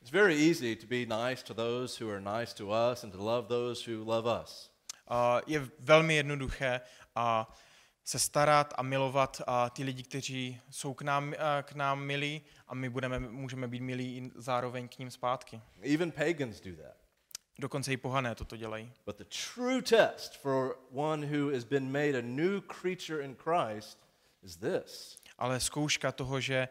[0.01, 3.23] It's very easy to be nice to those who are nice to us and to
[3.23, 4.72] love those who love us.
[5.47, 6.81] Je velmi jednoduché
[7.15, 7.55] a
[8.05, 12.75] se starat a milovat a ty lidi, kteří jsou k nám, k nám milí a
[12.75, 15.61] my budeme, můžeme být milí i zároveň k ním zpátky.
[15.93, 16.97] Even pagans do that.
[17.59, 18.91] Dokonce i pohané toto dělají.
[19.05, 23.99] But the true test for one who has been made a new creature in Christ
[24.43, 26.67] is this Ale zkouška toho, že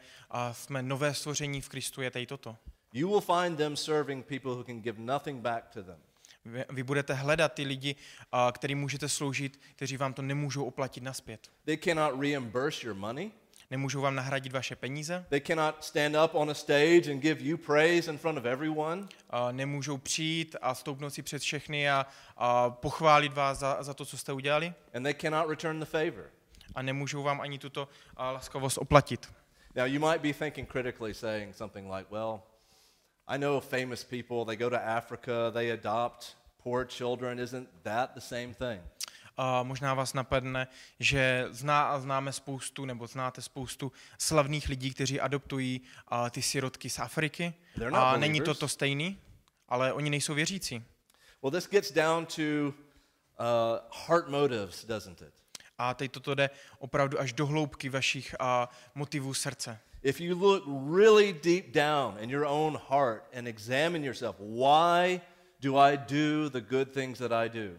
[0.52, 2.56] jsme nové stvoření v Kristu, je tady toto.
[2.92, 5.98] you will find them serving people who can give nothing back to them.
[6.44, 7.96] Vy, vy budete hledat ty lidi,
[8.32, 11.48] a, kterým můžete sloužit, kteří vám to nemůžou oplatit naspět.
[11.64, 13.30] They cannot reimburse your money.
[13.70, 17.56] Nemůžou vám nahradit vaše peníze, They cannot stand up on a stage and give you
[17.56, 19.06] praise in front of everyone.
[19.30, 24.04] a nemůžou přijít a stoupnout si před všechny a, a pochválit vás za, za to,
[24.04, 26.30] co jste udělali And they cannot return the favor.
[26.74, 29.32] a nemůžou vám ani tuto a, laskavost oplatit.
[29.74, 32.40] Now, you might be thinking critically, saying something like, well,
[33.28, 37.38] I know famous people, they go to Africa, they adopt poor children.
[37.38, 38.80] Isn't that the same thing?
[39.36, 40.66] A možná vás napadne,
[41.00, 46.90] že zná a známe spoustu, nebo znáte spoustu slavných lidí, kteří adoptují a, ty sirotky
[46.90, 47.54] z Afriky.
[47.92, 49.18] A není to to stejný,
[49.68, 50.84] ale oni nejsou věřící.
[51.42, 52.74] Well, this gets down to uh,
[54.06, 55.34] heart motives, doesn't it?
[55.78, 59.78] A teď toto jde opravdu až do hloubky vašich a, motivů srdce.
[60.02, 60.64] If you look
[60.96, 65.20] really deep down in your own heart and examine yourself, why
[65.60, 67.78] do I do the good things that I do?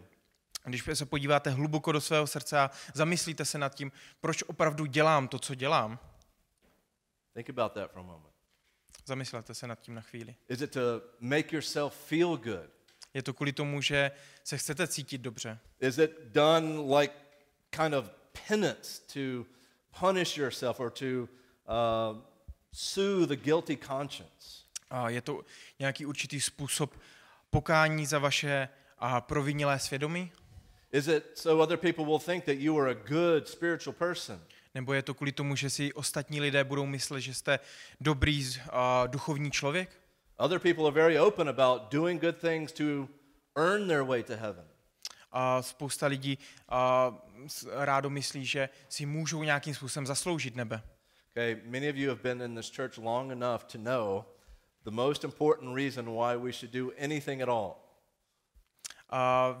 [0.64, 5.28] Když se podíváte hluboko do svého srdce a zamyslíte se nad tím, proč opravdu dělám
[5.28, 5.98] to, co dělám,
[7.34, 8.34] Think about that for a moment.
[9.06, 10.36] zamyslete se nad tím na chvíli.
[10.48, 10.80] Is it to
[11.20, 12.70] make yourself feel good?
[13.14, 14.10] Je to kvůli tomu, že
[14.44, 15.58] se chcete cítit dobře.
[15.80, 17.14] Is it done like
[17.70, 18.10] kind of
[18.48, 19.46] penance to
[20.00, 21.28] punish yourself or to
[21.68, 22.18] uh,
[22.72, 24.64] soothe the guilty conscience?
[24.90, 25.42] A je to
[25.78, 26.94] nějaký určitý způsob
[27.50, 30.32] pokání za vaše a provinilé svědomí?
[30.92, 34.40] Is it so other people will think that you are a good spiritual person?
[34.74, 37.58] Nebo je to kvůli tomu, že si ostatní lidé budou myslet, že jste
[38.00, 40.00] dobrý a, duchovní člověk?
[40.36, 43.08] Other people are very open about doing good things to
[43.56, 44.64] earn their way to heaven.
[45.32, 46.38] A spousta lidí
[47.46, 50.82] s- rádo myslí, že si můžou nějakým způsobem zasloužit nebe.
[51.36, 54.24] Okay, many of you have been in this church long enough to know
[54.84, 57.76] the most important reason why we should do anything at all.
[59.10, 59.56] A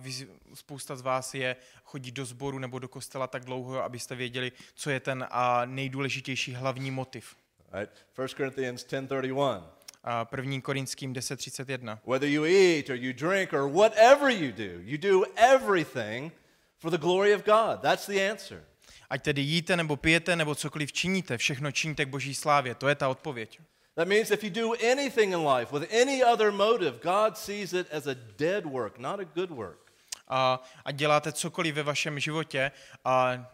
[0.54, 4.90] spousta z vás je chodí do sboru nebo do kostela tak dlouho, abyste věděli, co
[4.90, 7.36] je ten a, nejdůležitější hlavní motiv.
[7.72, 8.06] Right?
[8.18, 9.62] 1 Corinthians 10:31.
[10.04, 10.60] A 1.
[10.60, 11.98] Korinským 10.31.
[12.06, 16.32] Whether you eat or you drink or whatever you do, you do everything
[16.78, 17.80] for the glory of God.
[17.82, 18.64] That's the answer.
[19.10, 22.74] Ať tedy jíte nebo pijete nebo cokoliv činíte, všechno činíte k boží slávě.
[22.74, 23.60] To je ta odpověď.
[23.94, 27.92] That means if you do anything in life with any other motive, God sees it
[27.92, 29.92] as a dead work, not a good work.
[30.28, 32.72] A, a děláte cokoliv ve vašem životě
[33.04, 33.46] a,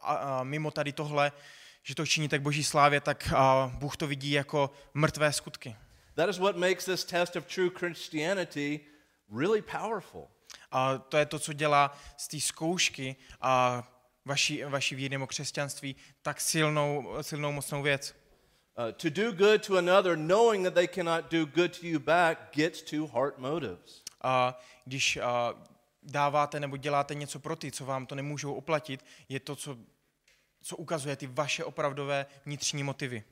[0.00, 1.32] a, a mimo tady tohle,
[1.82, 5.76] že to činíte k boží slávě, tak a Bůh to vidí jako mrtvé skutky.
[6.14, 8.80] That is what makes this test of true Christianity
[9.36, 10.28] really powerful.
[10.70, 13.82] A to je to, co dělá z té zkoušky a
[14.24, 18.14] vaší, vaší víry nebo křesťanství tak silnou, silnou mocnou věc.
[18.78, 22.38] Uh, to do good to another, knowing that they cannot do good to you back,
[22.56, 24.02] gets to heart motives.
[24.22, 25.54] A když a,
[26.02, 29.78] dáváte nebo děláte něco pro ty, co vám to nemůžou oplatit, je to, co,
[30.62, 33.24] co ukazuje ty vaše opravdové vnitřní motivy.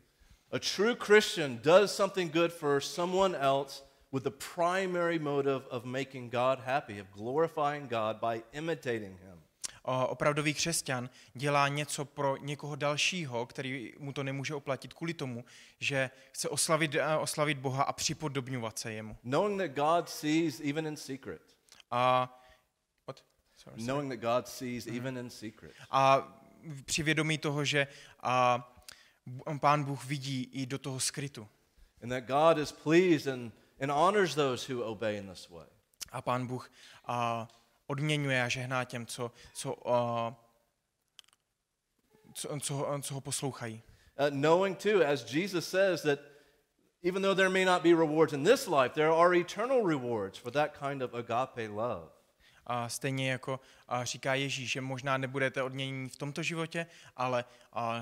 [0.52, 6.32] A true Christian does something good for someone else with the primary motive of making
[6.32, 9.42] God happy, of glorifying God by imitating Him.
[9.84, 15.44] A opravdový křesťan dělá něco pro někoho dalšího, který mu to nemůže oplatit kvůli tomu,
[15.78, 19.16] že chce oslavit, eh, oslavit Boha a připodobňovat se jemu.
[19.22, 21.42] Knowing that God sees even in secret.
[21.90, 22.30] A,
[23.06, 23.24] what?
[23.56, 23.82] Sorry.
[23.82, 25.72] Knowing that God sees even in secret.
[25.90, 26.28] a
[26.84, 27.86] při vědomí toho, že
[28.22, 28.66] a,
[29.60, 31.48] pán Bůh vidí i do toho skrytu.
[32.02, 35.66] And that God is pleased and, and honors those who obey in this way.
[36.12, 36.70] A pán Bůh
[37.04, 37.48] a,
[37.90, 40.34] odměňuje a žehná těm, co, co, a,
[42.34, 43.82] co, co, co ho poslouchají.
[44.20, 46.18] Uh, knowing too, as Jesus says, that
[47.02, 50.52] even though there may not be rewards in this life, there are eternal rewards for
[50.52, 52.08] that kind of agape love.
[52.66, 57.44] A stejně jako a říká Ježíš, že možná nebudete odměněni v tomto životě, ale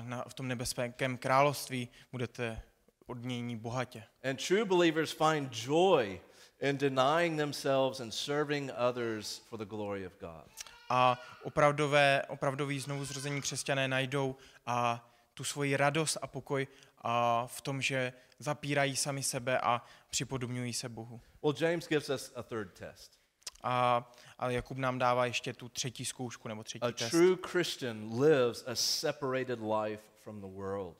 [0.01, 2.61] na, v tom nebezpečném království budete
[3.07, 4.03] odměněni bohatě.
[4.23, 6.21] And true believers find joy
[6.61, 10.43] in denying themselves and serving others for the glory of God.
[10.89, 16.67] A opravdové, opravdoví znovuzrození křesťané najdou a tu svoji radost a pokoj
[17.01, 21.21] a v tom, že zapírají sami sebe a připodobňují se Bohu.
[21.43, 23.19] Well, James gives us a third test.
[23.63, 27.11] A, a Jakub nám dává ještě tu třetí zkoušku nebo A třetí test.
[27.11, 30.97] true Christian lives a separated life from the world.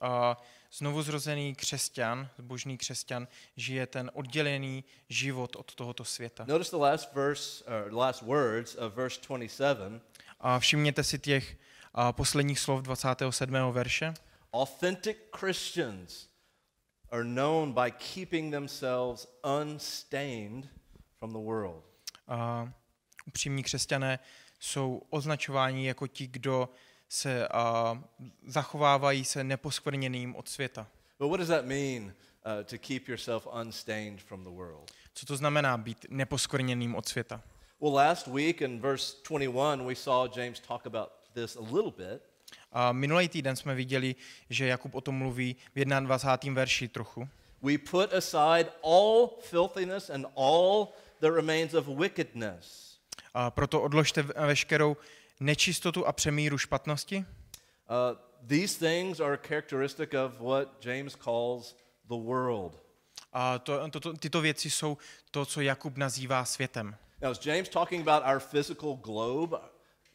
[0.00, 0.36] A
[0.72, 6.44] znovuzrozený křesťan, božný křesťan, žije ten oddělený život od tohoto světa.
[6.48, 10.00] Notice the last verse, or the last words of verse 27.
[10.40, 11.56] A všimněte si těch
[11.94, 13.54] a, posledních slov 27.
[13.72, 14.14] verše.
[14.52, 16.28] Authentic Christians
[17.10, 19.26] are known by keeping themselves
[19.60, 20.68] unstained
[21.18, 21.84] from the world.
[22.28, 22.72] A
[23.26, 24.18] upřímní křesťané
[24.60, 26.68] jsou označováni jako ti, kdo
[27.12, 27.98] se a,
[28.46, 30.86] zachovávají se neposkvrněným od světa.
[31.18, 34.90] But what does that mean uh, to keep yourself unstained from the world?
[35.14, 37.42] Co to znamená být neposkvrněným od světa?
[37.80, 42.22] Well, last week in verse 21, we saw James talk about this a little bit.
[42.72, 44.14] A minulý týden jsme viděli,
[44.50, 46.54] že Jakub o tom mluví v 21.
[46.54, 47.28] verši trochu.
[47.62, 50.88] We put aside all filthiness and all
[51.20, 52.96] that remains of wickedness.
[53.34, 54.96] A proto odložte veškerou
[55.42, 57.16] nečistotu a přemíru špatnosti.
[57.16, 61.76] Uh, these things are characteristic of what James calls
[62.08, 62.78] the world.
[63.32, 64.98] A to, to, to, tyto věci jsou
[65.30, 66.96] to, co Jakub nazývá světem.
[67.22, 69.56] Now, is James talking about our physical globe?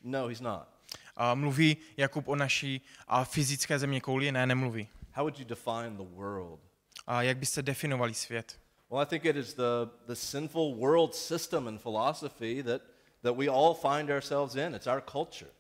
[0.04, 0.68] No, he's not.
[1.16, 4.32] A mluví Jakub o naší a fyzické země kouli?
[4.32, 4.90] Ne, nemluví.
[5.14, 6.60] How would you define the world?
[7.08, 8.60] A jak byste definovali svět?
[8.90, 12.82] Well, I think it is the, the sinful world system and philosophy that,
[13.28, 14.76] that we all find ourselves in.
[14.76, 15.52] It's our culture.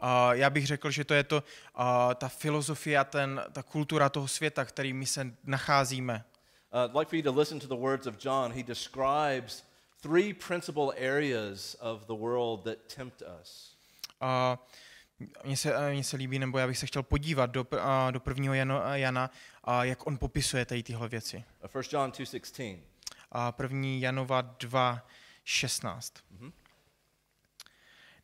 [0.00, 1.42] A já bych řekl, že to je to,
[1.74, 6.24] a, ta filozofie a ten, ta kultura toho světa, který my se nacházíme.
[6.72, 8.52] Uh, I'd like for you to listen to the words of John.
[8.52, 9.64] He describes
[10.02, 13.74] three principal areas of the world that tempt us.
[14.20, 14.58] A
[15.44, 17.66] mně se, mně se líbí, nebo já bych se chtěl podívat do,
[18.10, 19.30] do prvního Jano, Jana,
[19.82, 21.44] jak on popisuje tady tyhle věci.
[21.64, 22.78] Uh, 1 John 2.16.
[23.32, 25.06] A první Janova 2,
[25.44, 26.14] 16.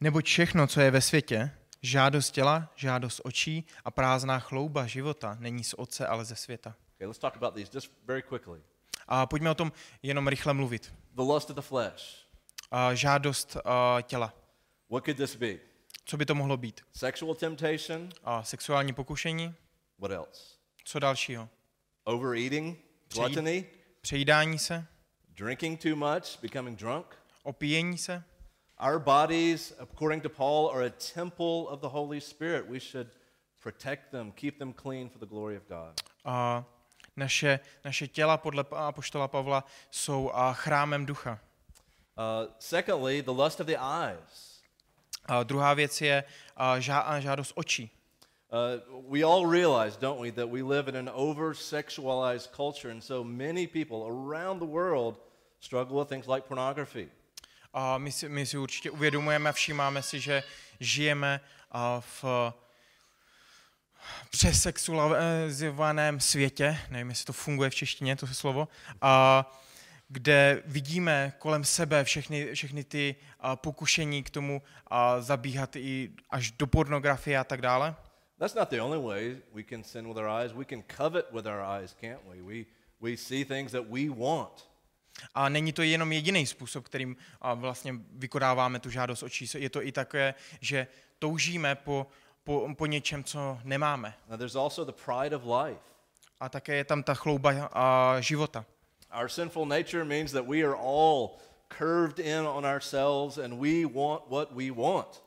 [0.00, 1.50] Neboť všechno, co je ve světě,
[1.82, 6.74] žádost těla, žádost očí a prázdná chlouba života není z otce, ale ze světa.
[6.94, 8.60] Okay, let's talk about these just very quickly.
[9.08, 10.94] A pojďme o tom jenom rychle mluvit.
[11.12, 12.26] The lust of the flesh.
[12.70, 14.34] A žádost a, těla.
[14.90, 15.58] What could this be?
[16.04, 16.80] Co by to mohlo být?
[16.92, 18.08] Sexual temptation.
[18.24, 19.54] A sexuální pokušení?
[19.98, 20.42] What else?
[20.84, 21.48] Co dalšího?
[22.04, 22.78] Overeating,
[23.14, 23.64] gluttony,
[24.00, 24.86] Přejídání se?
[25.28, 27.06] drinking too much, becoming drunk.
[27.42, 28.24] Opíjení se?
[28.78, 32.68] Our bodies, according to Paul, are a temple of the Holy Spirit.
[32.68, 33.08] We should
[33.60, 36.00] protect them, keep them clean for the glory of God.
[36.24, 36.64] A
[37.16, 41.38] naše, naše těla podle apoštola Pavla jsou a, chrámem ducha.
[42.18, 44.60] Uh, secondly, the lust of the eyes.
[45.26, 46.24] A druhá věc je
[46.56, 47.90] a, žá, a žádost očí.
[48.52, 53.02] Uh, we all realize, don't we, that we live in an over sexualized culture, and
[53.02, 55.18] so many people around the world
[55.60, 57.08] struggle with things like pornography.
[57.78, 60.42] A my si, my si určitě uvědomujeme a všímáme si, že
[60.80, 61.40] žijeme
[62.00, 62.24] v,
[64.30, 68.68] přesexualizovaném světě, nevím, jestli to funguje v češtině, to slovo,
[69.00, 69.44] a
[70.08, 73.16] kde vidíme kolem sebe všechny, všechny ty
[73.54, 77.94] pokušení k tomu a, zabíhat i až do pornografie a tak dále.
[78.38, 80.52] That's not the only way we can sin with our eyes.
[80.52, 82.42] We can covet with our eyes, can't we?
[82.42, 82.66] We,
[83.00, 84.75] we see things that we want.
[85.34, 87.16] A není to jenom jediný způsob, kterým
[87.54, 89.48] vlastně vykonáváme tu žádost očí.
[89.56, 90.86] Je to i také, že
[91.18, 92.06] toužíme po,
[92.44, 94.14] po, po něčem, co nemáme.
[94.58, 95.80] Also the pride of life.
[96.40, 98.64] A také je tam ta chlouba a, života.
[99.20, 104.22] Our sinful nature means that we are all curved in on ourselves and we want
[104.30, 105.22] what we want.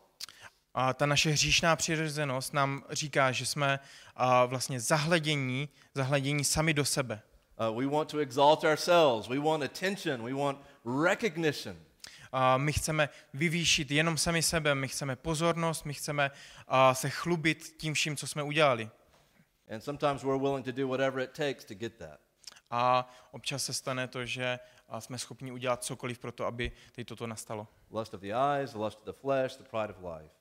[0.74, 3.80] A ta naše hříšná přirozenost nám říká, že jsme
[4.16, 7.22] a, vlastně zahledění, zahledění sami do sebe.
[7.60, 9.28] Uh, we want to exalt ourselves.
[9.28, 10.24] We want attention.
[10.24, 11.76] We want recognition.
[12.32, 16.32] A my chceme vyvýšit jenom sami sebe, my chceme pozornost, my chceme
[16.68, 18.90] a, se chlubit tím vším, co jsme udělali.
[19.70, 22.20] And sometimes we're willing to do whatever it takes to get that.
[22.72, 24.60] A občas se stane to, že
[25.00, 27.68] jsme schopni udělat cokoliv pro to, aby teď toto nastalo.
[27.92, 30.39] Lust of the eyes, lust of the flesh, the pride of life.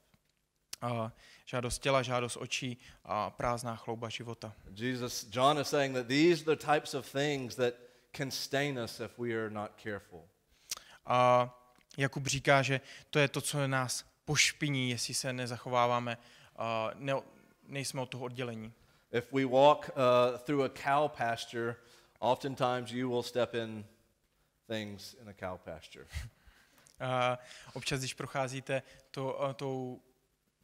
[0.81, 1.13] A,
[1.45, 4.53] žádost těla, žádost očí a prázdná chlouba života.
[4.75, 7.75] Jesus, John is saying that these are the types of things that
[8.17, 10.29] can stain us if we are not careful.
[11.07, 11.51] A
[11.97, 16.19] Jakub říká, že to je to, co nás pošpiní, jestli se nezachováváme,
[16.57, 17.13] a ne,
[17.63, 18.73] nejsme od toho oddělení.
[19.13, 21.77] If we walk uh, through a cow pasture,
[22.19, 23.85] oftentimes you will step in
[24.67, 26.07] things in a cow pasture.
[27.01, 27.39] A
[27.73, 30.03] občas, když procházíte to, a, tou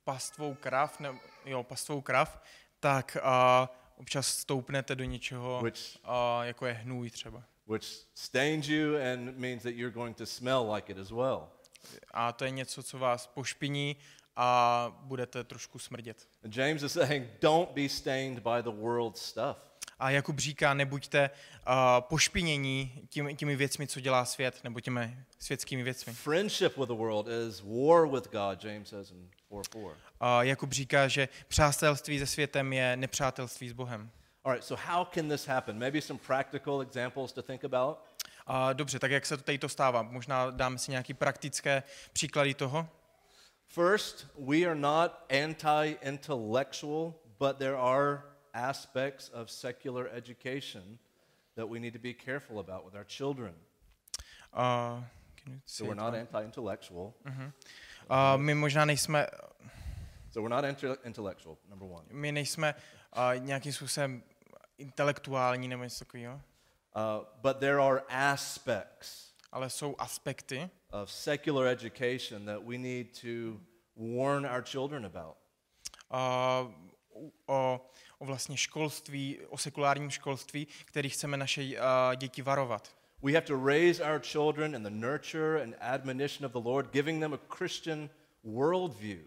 [0.05, 2.43] pastvou krav, ne, jo, pastvou krav,
[2.81, 7.43] tak a, občas stoupnete do něčeho, Which- a, jako je hnůj třeba.
[7.67, 11.49] which stains you and means that you're going to smell like it as well.
[12.11, 13.97] A to je něco, co vás pošpiní
[14.37, 16.29] a budete trošku smrdět.
[16.45, 19.57] And James is saying, don't be stained by the world's stuff.
[20.05, 21.31] A Jakub říká, nebuďte
[21.67, 26.13] uh, pošpinění tím, těmi věcmi, co dělá svět, nebo těmi světskými věcmi.
[26.13, 29.93] Friendship with the world is war with God, James says in 4:4.
[30.21, 34.11] A Jakub říká, že přátelství se světem je nepřátelství s Bohem.
[34.45, 35.79] All right, so how can this happen?
[35.79, 37.99] Maybe some practical examples to think about.
[38.47, 40.03] A dobře, tak jak se to tady to stává?
[40.03, 42.89] Možná dáme si nějaké praktické příklady toho.
[43.67, 45.13] First, we are not
[45.45, 50.99] anti-intellectual, but there are aspects of secular education
[51.57, 53.55] that we need to be careful about with our children.
[54.53, 55.01] Uh,
[55.47, 57.15] you So we're not anti-intellectual.
[58.09, 59.27] A my možná nejsme,
[60.31, 62.05] So we're not anti-intellectual, number one.
[62.11, 62.75] my nejsme
[63.13, 64.23] a, nějakým způsobem
[64.79, 66.41] intelektuální nebo něco takového,
[66.97, 73.61] Uh, but there are aspects ale jsou aspekty, of secular education that we need to
[73.97, 75.37] warn our children about.
[77.49, 77.81] o,
[78.25, 82.89] o vlastně školství, o sekulárním školství, který chceme naše a, děti varovat.
[83.23, 87.21] We have to raise our children in the nurture and admonition of the Lord, giving
[87.21, 88.11] them a Christian
[88.45, 89.19] worldview.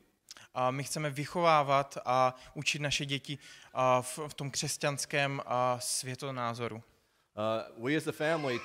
[0.54, 3.38] A my chceme vychovávat a učit naše děti
[3.74, 6.76] a, v, v tom křesťanském a, světonázoru.
[6.76, 8.60] Uh, we as a family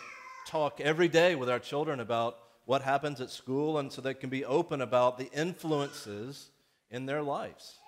[0.51, 2.35] talk every day with our children about
[2.66, 6.51] what happens at school, and so they can be open about the influences
[6.90, 7.82] in their lives.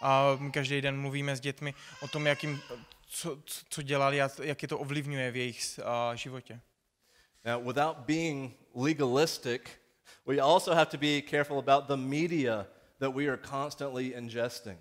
[0.00, 2.62] A my každý den mluvíme s dětmi o tom, jakým,
[3.06, 6.60] co, co- co dělali a jak je to ovlivňuje v jejich a, životě.
[7.44, 9.62] Now, without being legalistic,
[10.26, 12.66] we also have to be careful about the media
[12.98, 14.80] that we are constantly ingesting.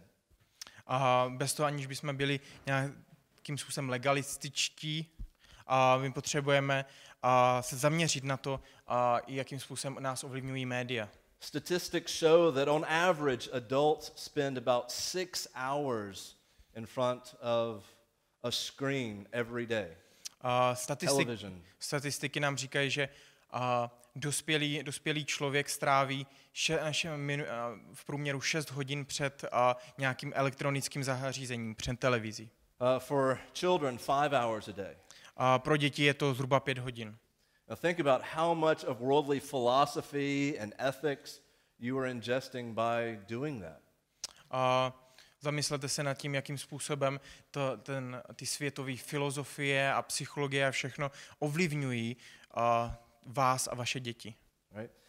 [0.88, 5.10] A bez toho, aniž bychom byli nějakým způsobem legalističtí,
[5.67, 6.86] a my potřebujeme
[7.21, 11.10] a, se zaměřit na to, a, i jakým způsobem nás ovlivňují média.
[11.43, 16.36] Statistics show that on average, adults spend about six hours
[16.75, 17.84] in front of
[18.43, 19.88] a screen every day.
[20.41, 21.62] A statistik, Television.
[21.79, 23.10] statistiky nám říkají, že
[23.51, 29.77] a, dospělý, dospělý člověk stráví še, še, minu, a, v průměru 6 hodin před a,
[29.97, 32.49] nějakým elektronickým zařízením, před televizí.
[32.82, 34.95] Uh, for children, five hours a day.
[35.38, 37.17] A pro děti je to zhruba 5 hodin.
[37.69, 41.42] Now, think about how much of worldly philosophy and ethics
[41.79, 43.81] you are ingesting by doing that.
[44.52, 44.94] A
[45.42, 47.19] zamyslete se nad tím, jakým způsobem
[47.52, 52.17] to, ten, ty světové filozofie a psychologie a všechno ovlivňují
[52.54, 54.35] a, vás a vaše děti.
[54.71, 55.02] Right?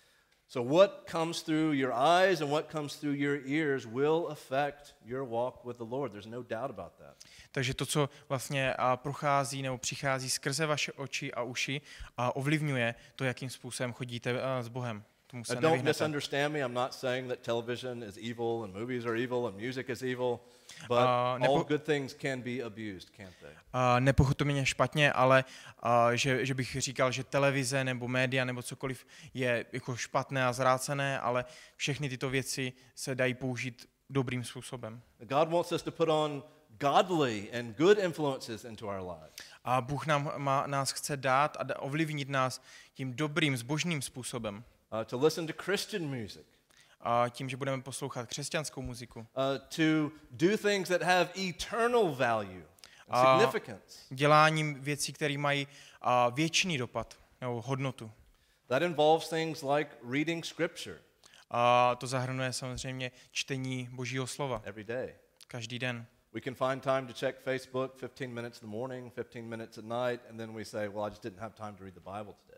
[0.55, 5.25] So, what comes through your eyes and what comes through your ears will affect your
[5.25, 6.13] walk with the Lord.
[6.13, 7.17] There's no doubt about that.
[7.53, 11.81] Takže to, co vlastně prochází nebo přichází skrze vaše oči a uši,
[12.17, 15.05] a ovlivňuje to, jakým způsobem chodíte s Bohem.
[15.27, 16.61] Tomu se don't misunderstand me.
[16.61, 20.41] I'm not saying that television is evil and movies are evil and music is evil,
[20.89, 23.51] but Uh, nepo- all good things can be abused, can't they?
[23.51, 25.45] Uh, nepochopte mě špatně, ale
[25.85, 30.53] uh, že, že bych říkal, že televize nebo média nebo cokoliv je jako špatné a
[30.53, 31.45] zrácené, ale
[31.77, 35.03] všechny tyto věci se dají použít dobrým způsobem.
[35.19, 36.43] God wants us to put on
[36.81, 39.35] godly and good influences into our lives.
[39.65, 42.63] A Bůh nám, má, nás chce dát a ovlivnit nás
[42.95, 44.65] tím dobrým, zbožným způsobem.
[44.93, 46.47] Uh, to listen to Christian music,
[47.07, 49.19] A tím, že budeme poslouchat křesťanskou muziku.
[49.21, 49.27] uh,
[49.77, 52.63] to do things that have eternal value
[53.09, 53.99] and Uh, significance.
[54.11, 55.69] Děláním věcí, které mají
[56.01, 58.11] a, věčný dopad nebo hodnotu.
[58.67, 60.99] That involves things like reading scripture
[61.51, 65.15] A to zahrnuje samozřejmě čtení Božího slova every day.
[65.49, 66.07] každý den.
[66.33, 69.85] We can find time to check Facebook 15 minutes in the morning, 15 minutes at
[69.85, 72.35] night, and then we say, well, I just didn't have time to read the Bible
[72.47, 72.54] today.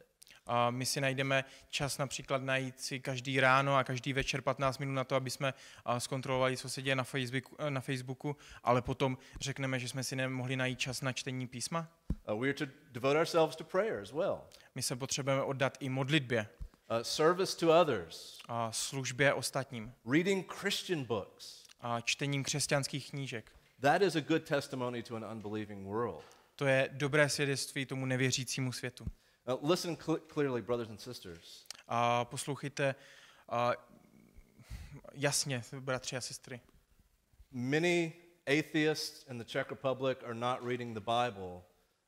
[0.46, 4.92] A my si najdeme čas například najít si každý ráno a každý večer 15 minut
[4.92, 9.18] na to, aby jsme a, zkontrolovali, co se děje na Facebooku, na Facebooku, ale potom
[9.40, 11.88] řekneme, že jsme si nemohli najít čas na čtení písma.
[12.28, 14.38] Uh, we are to devote ourselves to prayer as well,
[14.74, 16.48] My se potřebujeme oddat i modlitbě
[16.90, 21.64] uh, service to others, a službě ostatním reading Christian books.
[21.80, 23.52] a čtením křesťanských knížek.
[23.80, 26.24] That is a good testimony to an unbelieving world.
[26.56, 29.06] To je dobré svědectví tomu nevěřícímu světu.
[29.46, 31.66] Now, listen cl- clearly, brothers and sisters.
[31.88, 32.94] A poslouchejte
[33.48, 33.72] a
[35.12, 36.60] jasně, bratři a sestry.
[37.50, 38.12] Many
[38.46, 41.62] atheists in the Czech Republic are not reading the Bible,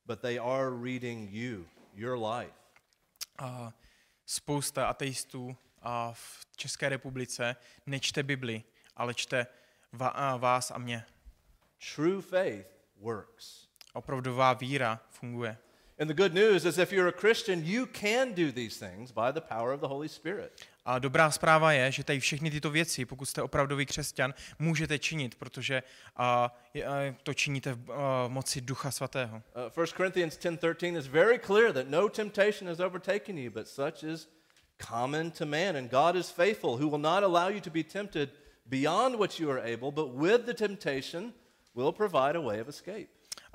[0.06, 2.54] but they are reading you, your life.
[3.38, 3.72] A
[4.26, 8.64] spousta ateistů a v České republice nečte Bibli,
[8.96, 9.46] ale čte
[9.92, 11.04] va- a vás a mě.
[11.94, 12.66] True faith
[12.96, 13.68] works.
[13.92, 15.58] Opravdová víra funguje.
[16.00, 19.32] And the good news is if you're a Christian, you can do these things by
[19.32, 20.52] the power of the Holy Spirit.
[20.84, 25.34] A dobrá zpráva je, že tady všechny tyto věci, pokud jste opravdový křesťan, můžete činit,
[25.34, 25.82] protože
[26.16, 26.54] a,
[26.86, 29.42] a, to činíte v moci Ducha Svatého.
[29.56, 34.02] Uh, 1 Corinthians 10:13 is very clear that no temptation has overtaken you, but such
[34.02, 34.28] is
[34.78, 38.30] common to man, and God is faithful, who will not allow you to be tempted
[38.68, 41.32] beyond what you are able, but with the temptation
[41.74, 43.08] will provide a way of escape.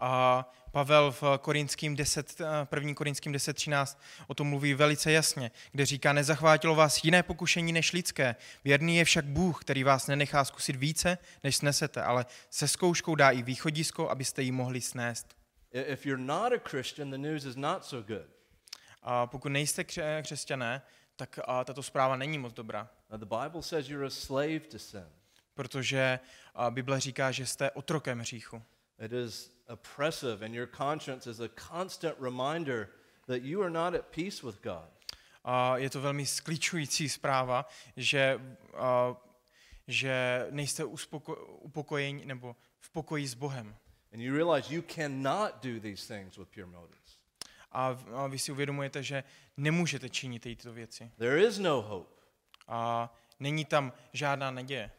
[0.05, 2.95] A Pavel v Korinským 10, eh, 1.
[2.95, 8.35] Korinským 10.13 o tom mluví velice jasně, kde říká, nezachvátilo vás jiné pokušení než lidské.
[8.63, 13.29] Věrný je však Bůh, který vás nenechá zkusit více, než snesete, ale se zkouškou dá
[13.31, 15.35] i východisko, abyste ji mohli snést.
[15.71, 18.27] If you're not a Christian, the news is not so good.
[19.01, 20.81] A pokud nejste kře- křesťané,
[21.15, 24.79] tak a tato zpráva není moc dobrá, Now, the Bible says you're a slave to
[24.79, 25.05] sin.
[25.53, 26.19] protože
[26.55, 28.63] a Bible říká, že jste otrokem hříchu.
[29.05, 32.89] It is oppressive, and your conscience is a constant reminder
[33.27, 34.87] that you are not at peace with God.
[35.45, 37.65] A je to velmi skličující zpráva,
[37.97, 38.39] že,
[38.77, 39.15] a,
[39.87, 43.75] že nejste uspoko- upokojeni nebo v pokoji s Bohem.
[44.13, 47.17] And you realize you cannot do these things with pure motives.
[47.71, 49.23] A, a vy si uvědomujete, že
[49.57, 51.11] nemůžete činit tyto věci.
[51.17, 52.21] There is no hope.
[52.67, 54.91] A není tam žádná naděje.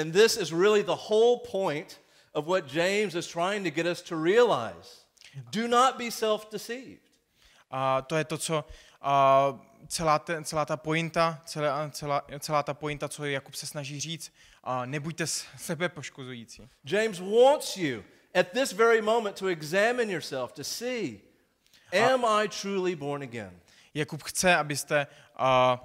[0.00, 2.00] And this is really the whole point
[2.34, 5.04] of what James is trying to get us to realize.
[5.50, 7.00] Do not be self deceived.
[7.70, 8.64] A to je to, co
[9.02, 9.54] a
[9.88, 14.32] celá, te, celá ta pointa, celá, celá, celá ta pointa, co Jakub se snaží říct,
[14.64, 15.26] a nebuďte
[15.56, 16.68] sebe poškozující.
[16.84, 18.04] James wants you
[18.34, 21.20] at this very moment to examine yourself to see
[21.92, 23.60] am I truly born again?
[23.94, 25.06] Jakub chce, abyste
[25.36, 25.80] a,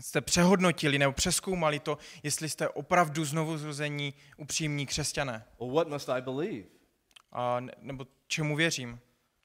[0.00, 5.44] jste přehodnotili nebo přeskoumali to, jestli jste opravdu znovu zrození upřímní křesťané.
[5.60, 6.68] Well, what must I believe?
[7.32, 9.00] A, ne- nebo čemu věřím,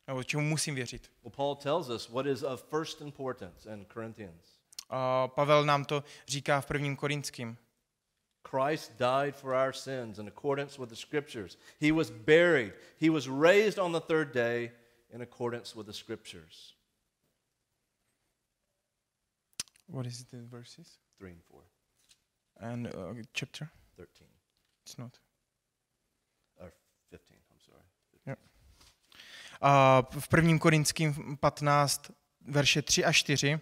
[0.08, 1.12] nebo čemu musím věřit.
[1.24, 4.62] Well, Paul tells us what is of first importance in Corinthians.
[4.90, 7.58] A Pavel nám to říká v prvním Korinským.
[8.44, 11.58] Christ died for our sins in accordance with the scriptures.
[11.82, 12.74] He was buried.
[13.02, 14.72] He was raised on the third day
[15.14, 16.76] in accordance with the scriptures.
[19.92, 21.00] What is the verses?
[21.18, 21.64] 3 and 4,
[22.60, 23.70] And uh, chapter?
[23.98, 24.28] 13,
[24.86, 25.18] It's not.
[26.60, 26.72] or
[27.10, 27.84] 15, I'm sorry.
[29.62, 32.12] A v prvním Korinským 15,
[32.42, 33.60] verše 3 a 4,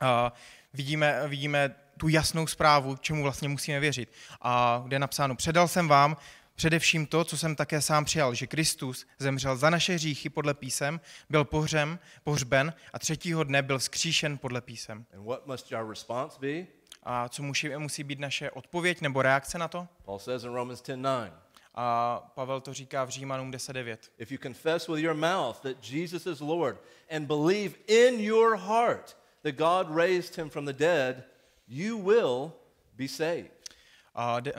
[0.00, 0.32] a
[0.72, 4.12] vidíme, vidíme tu jasnou zprávu, čemu vlastně musíme věřit.
[4.40, 6.16] A kde je napsáno, předal jsem vám
[6.56, 11.00] především to, co jsem také sám přijal, že Kristus zemřel za naše hříchy podle písem,
[11.30, 15.06] byl pohřem, pohřben a třetího dne byl skříšen podle písem.
[15.14, 16.66] And what must our response be?
[17.02, 19.88] A co musí, musí být naše odpověď nebo reakce na to?
[20.04, 21.32] Paul says in Romans 10:9,
[21.74, 23.96] A Pavel to říká v Římanům 10.9.
[24.18, 29.16] if you confess with your mouth that Jesus is Lord and believe in your heart
[29.42, 31.24] that God raised him from the dead,
[31.68, 32.52] you will
[32.96, 33.55] be saved.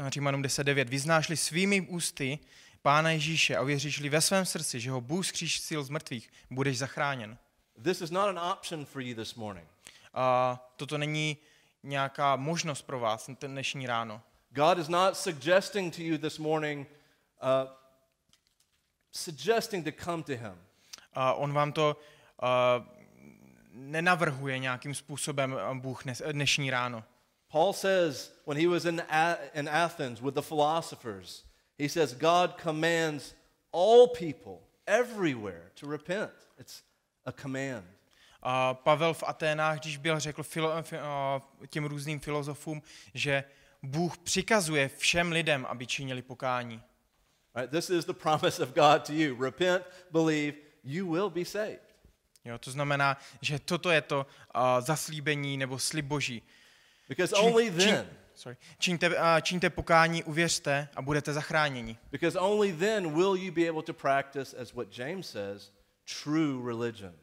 [0.07, 0.87] Římanům 10.9.
[0.87, 2.39] Vyznáš-li svými ústy
[2.81, 7.37] Pána Ježíše a uvěříš-li ve svém srdci, že ho Bůh skříšil z mrtvých, budeš zachráněn.
[7.83, 9.67] This is not an option for you this morning.
[10.13, 11.37] A toto není
[11.83, 14.21] nějaká možnost pro vás ten dnešní ráno.
[14.49, 16.87] God is not suggesting to you this morning,
[17.43, 17.71] uh,
[19.11, 20.61] suggesting to come to him.
[21.13, 21.97] A on vám to
[22.39, 22.85] a,
[23.71, 27.03] nenavrhuje nějakým způsobem a, Bůh dnešní ráno.
[27.49, 29.01] Paul says when he was in,
[29.53, 31.43] in Athens with the philosophers,
[31.77, 33.33] he says, God commands
[33.71, 36.31] all people everywhere to repent.
[36.59, 36.83] It's
[37.25, 37.83] a command.
[38.43, 42.81] A Pavel v Aténách, když byl, řekl filo, fi- a, těm různým filozofům,
[43.13, 43.43] že
[43.83, 46.83] Bůh přikazuje všem lidem, aby činili pokání.
[47.55, 47.71] Right?
[47.71, 49.43] This is the promise of God to you.
[49.43, 51.87] Repent, believe, you will be saved.
[52.45, 56.41] Jo, to znamená, že toto je to a, zaslíbení nebo slib Boží.
[57.07, 61.97] Because Čiň- only then, sorry, čiňte, a, čiňte pokání, uvěřte a budete zachráněni.
[62.11, 65.71] because only then will you be able to practice, as what James says,
[66.23, 67.13] true religion.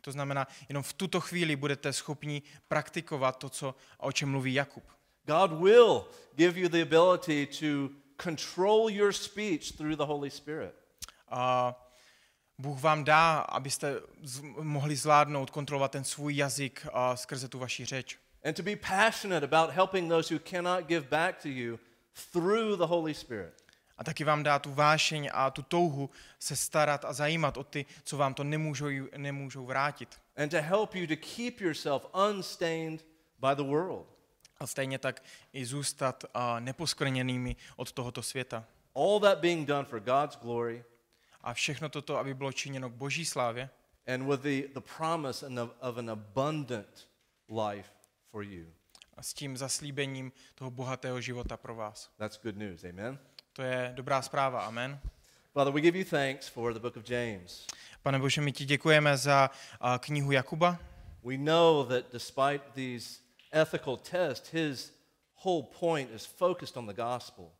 [0.00, 4.84] To znamená, jenom v tuto chvíli budete schopni praktikovat to, co, o čem mluví Jakub.
[5.26, 10.74] God will give you the ability to control your speech through the Holy Spirit.
[11.28, 11.74] A
[12.58, 14.00] Bůh vám dá, abyste
[14.60, 18.18] mohli zvládnout, kontrolovat ten svůj jazyk skrze tu vaši řeč.
[18.44, 21.78] And to be passionate about helping those who cannot give back to you
[22.32, 23.54] through the Holy Spirit.
[23.98, 27.86] A taky vám dá tu vášeň a tu touhu se starat a zajímat o ty,
[28.04, 28.86] co vám to nemůžou,
[29.16, 30.20] nemůžou vrátit.
[30.36, 33.06] And to help you to keep yourself unstained
[33.38, 34.06] by the world.
[34.60, 35.22] A stejně tak
[35.52, 38.64] i zůstat a, neposkvrněnými od tohoto světa.
[38.94, 40.84] All that being done for God's glory
[41.40, 43.70] A všechno toto, aby bylo činěno k boží slávě
[44.06, 45.46] and with the, the promise
[45.80, 47.08] of an abundant
[47.48, 47.90] life
[48.34, 48.66] for you.
[49.16, 52.10] a s tím zaslíbením toho bohatého života pro vás.
[52.18, 52.84] That's good news.
[52.84, 53.18] Amen.
[53.52, 55.00] To je dobrá zpráva, amen.
[55.52, 57.66] Father, we give you thanks for the book of James.
[58.02, 60.78] Pane Bože, my ti děkujeme za a, knihu Jakuba.
[61.24, 63.20] We know that despite these
[63.52, 64.92] ethical tests, his
[65.44, 67.50] whole point is focused on the gospel.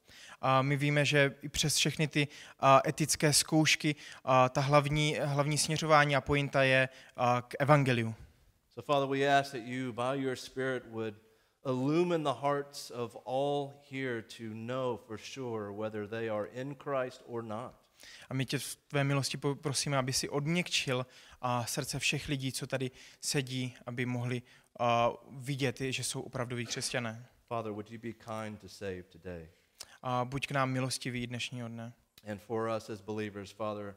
[0.40, 2.28] A my víme, že i přes všechny ty
[2.60, 3.94] a, etické zkoušky
[4.24, 8.14] a, ta hlavní, hlavní směřování a pointa je a, k evangeliu.
[8.74, 11.14] So, Father, we ask that you, by your Spirit, would
[11.64, 17.22] illumine the hearts of all here to know for sure whether they are in Christ
[17.26, 17.74] or not.
[18.30, 21.06] A my tě v tvé milosti prosíme, aby si odměkčil
[21.40, 24.42] a srdce všech lidí, co tady sedí, aby mohli
[24.78, 27.26] a, vidět, že jsou opravdoví křesťané.
[27.48, 29.48] Father, would you be kind to save today?
[30.02, 31.92] A buď k nám milostivý dnešního dne.
[32.30, 33.94] And for us as believers, Father,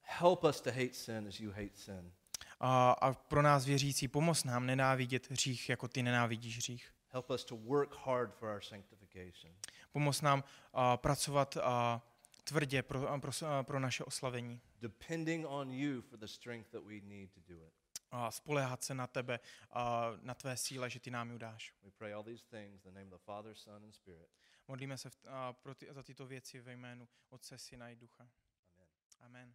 [0.00, 2.12] help us to hate sin as you hate sin.
[2.60, 6.92] A, a pro nás věřící pomoz nám nenávidět hřích, jako ty nenávidíš hřích.
[7.08, 9.54] Help us to work hard for our sanctification.
[9.92, 12.02] Pomoz nám a, pracovat a,
[12.44, 14.60] tvrdě pro, a, pro, a, pro naše oslavení.
[14.80, 17.72] depending on you for the strength that we need to do it.
[18.10, 19.40] A spoléhat se na tebe,
[19.70, 21.74] a na tvé síle, že ty nám ji dáš.
[21.82, 24.28] We pray all these things in the name of the Father, Son, and Spirit.
[24.68, 28.28] Modlíme se v, a, pro ty, za tyto věci ve jménu Otce, Syna i Ducha.
[29.20, 29.54] Amen.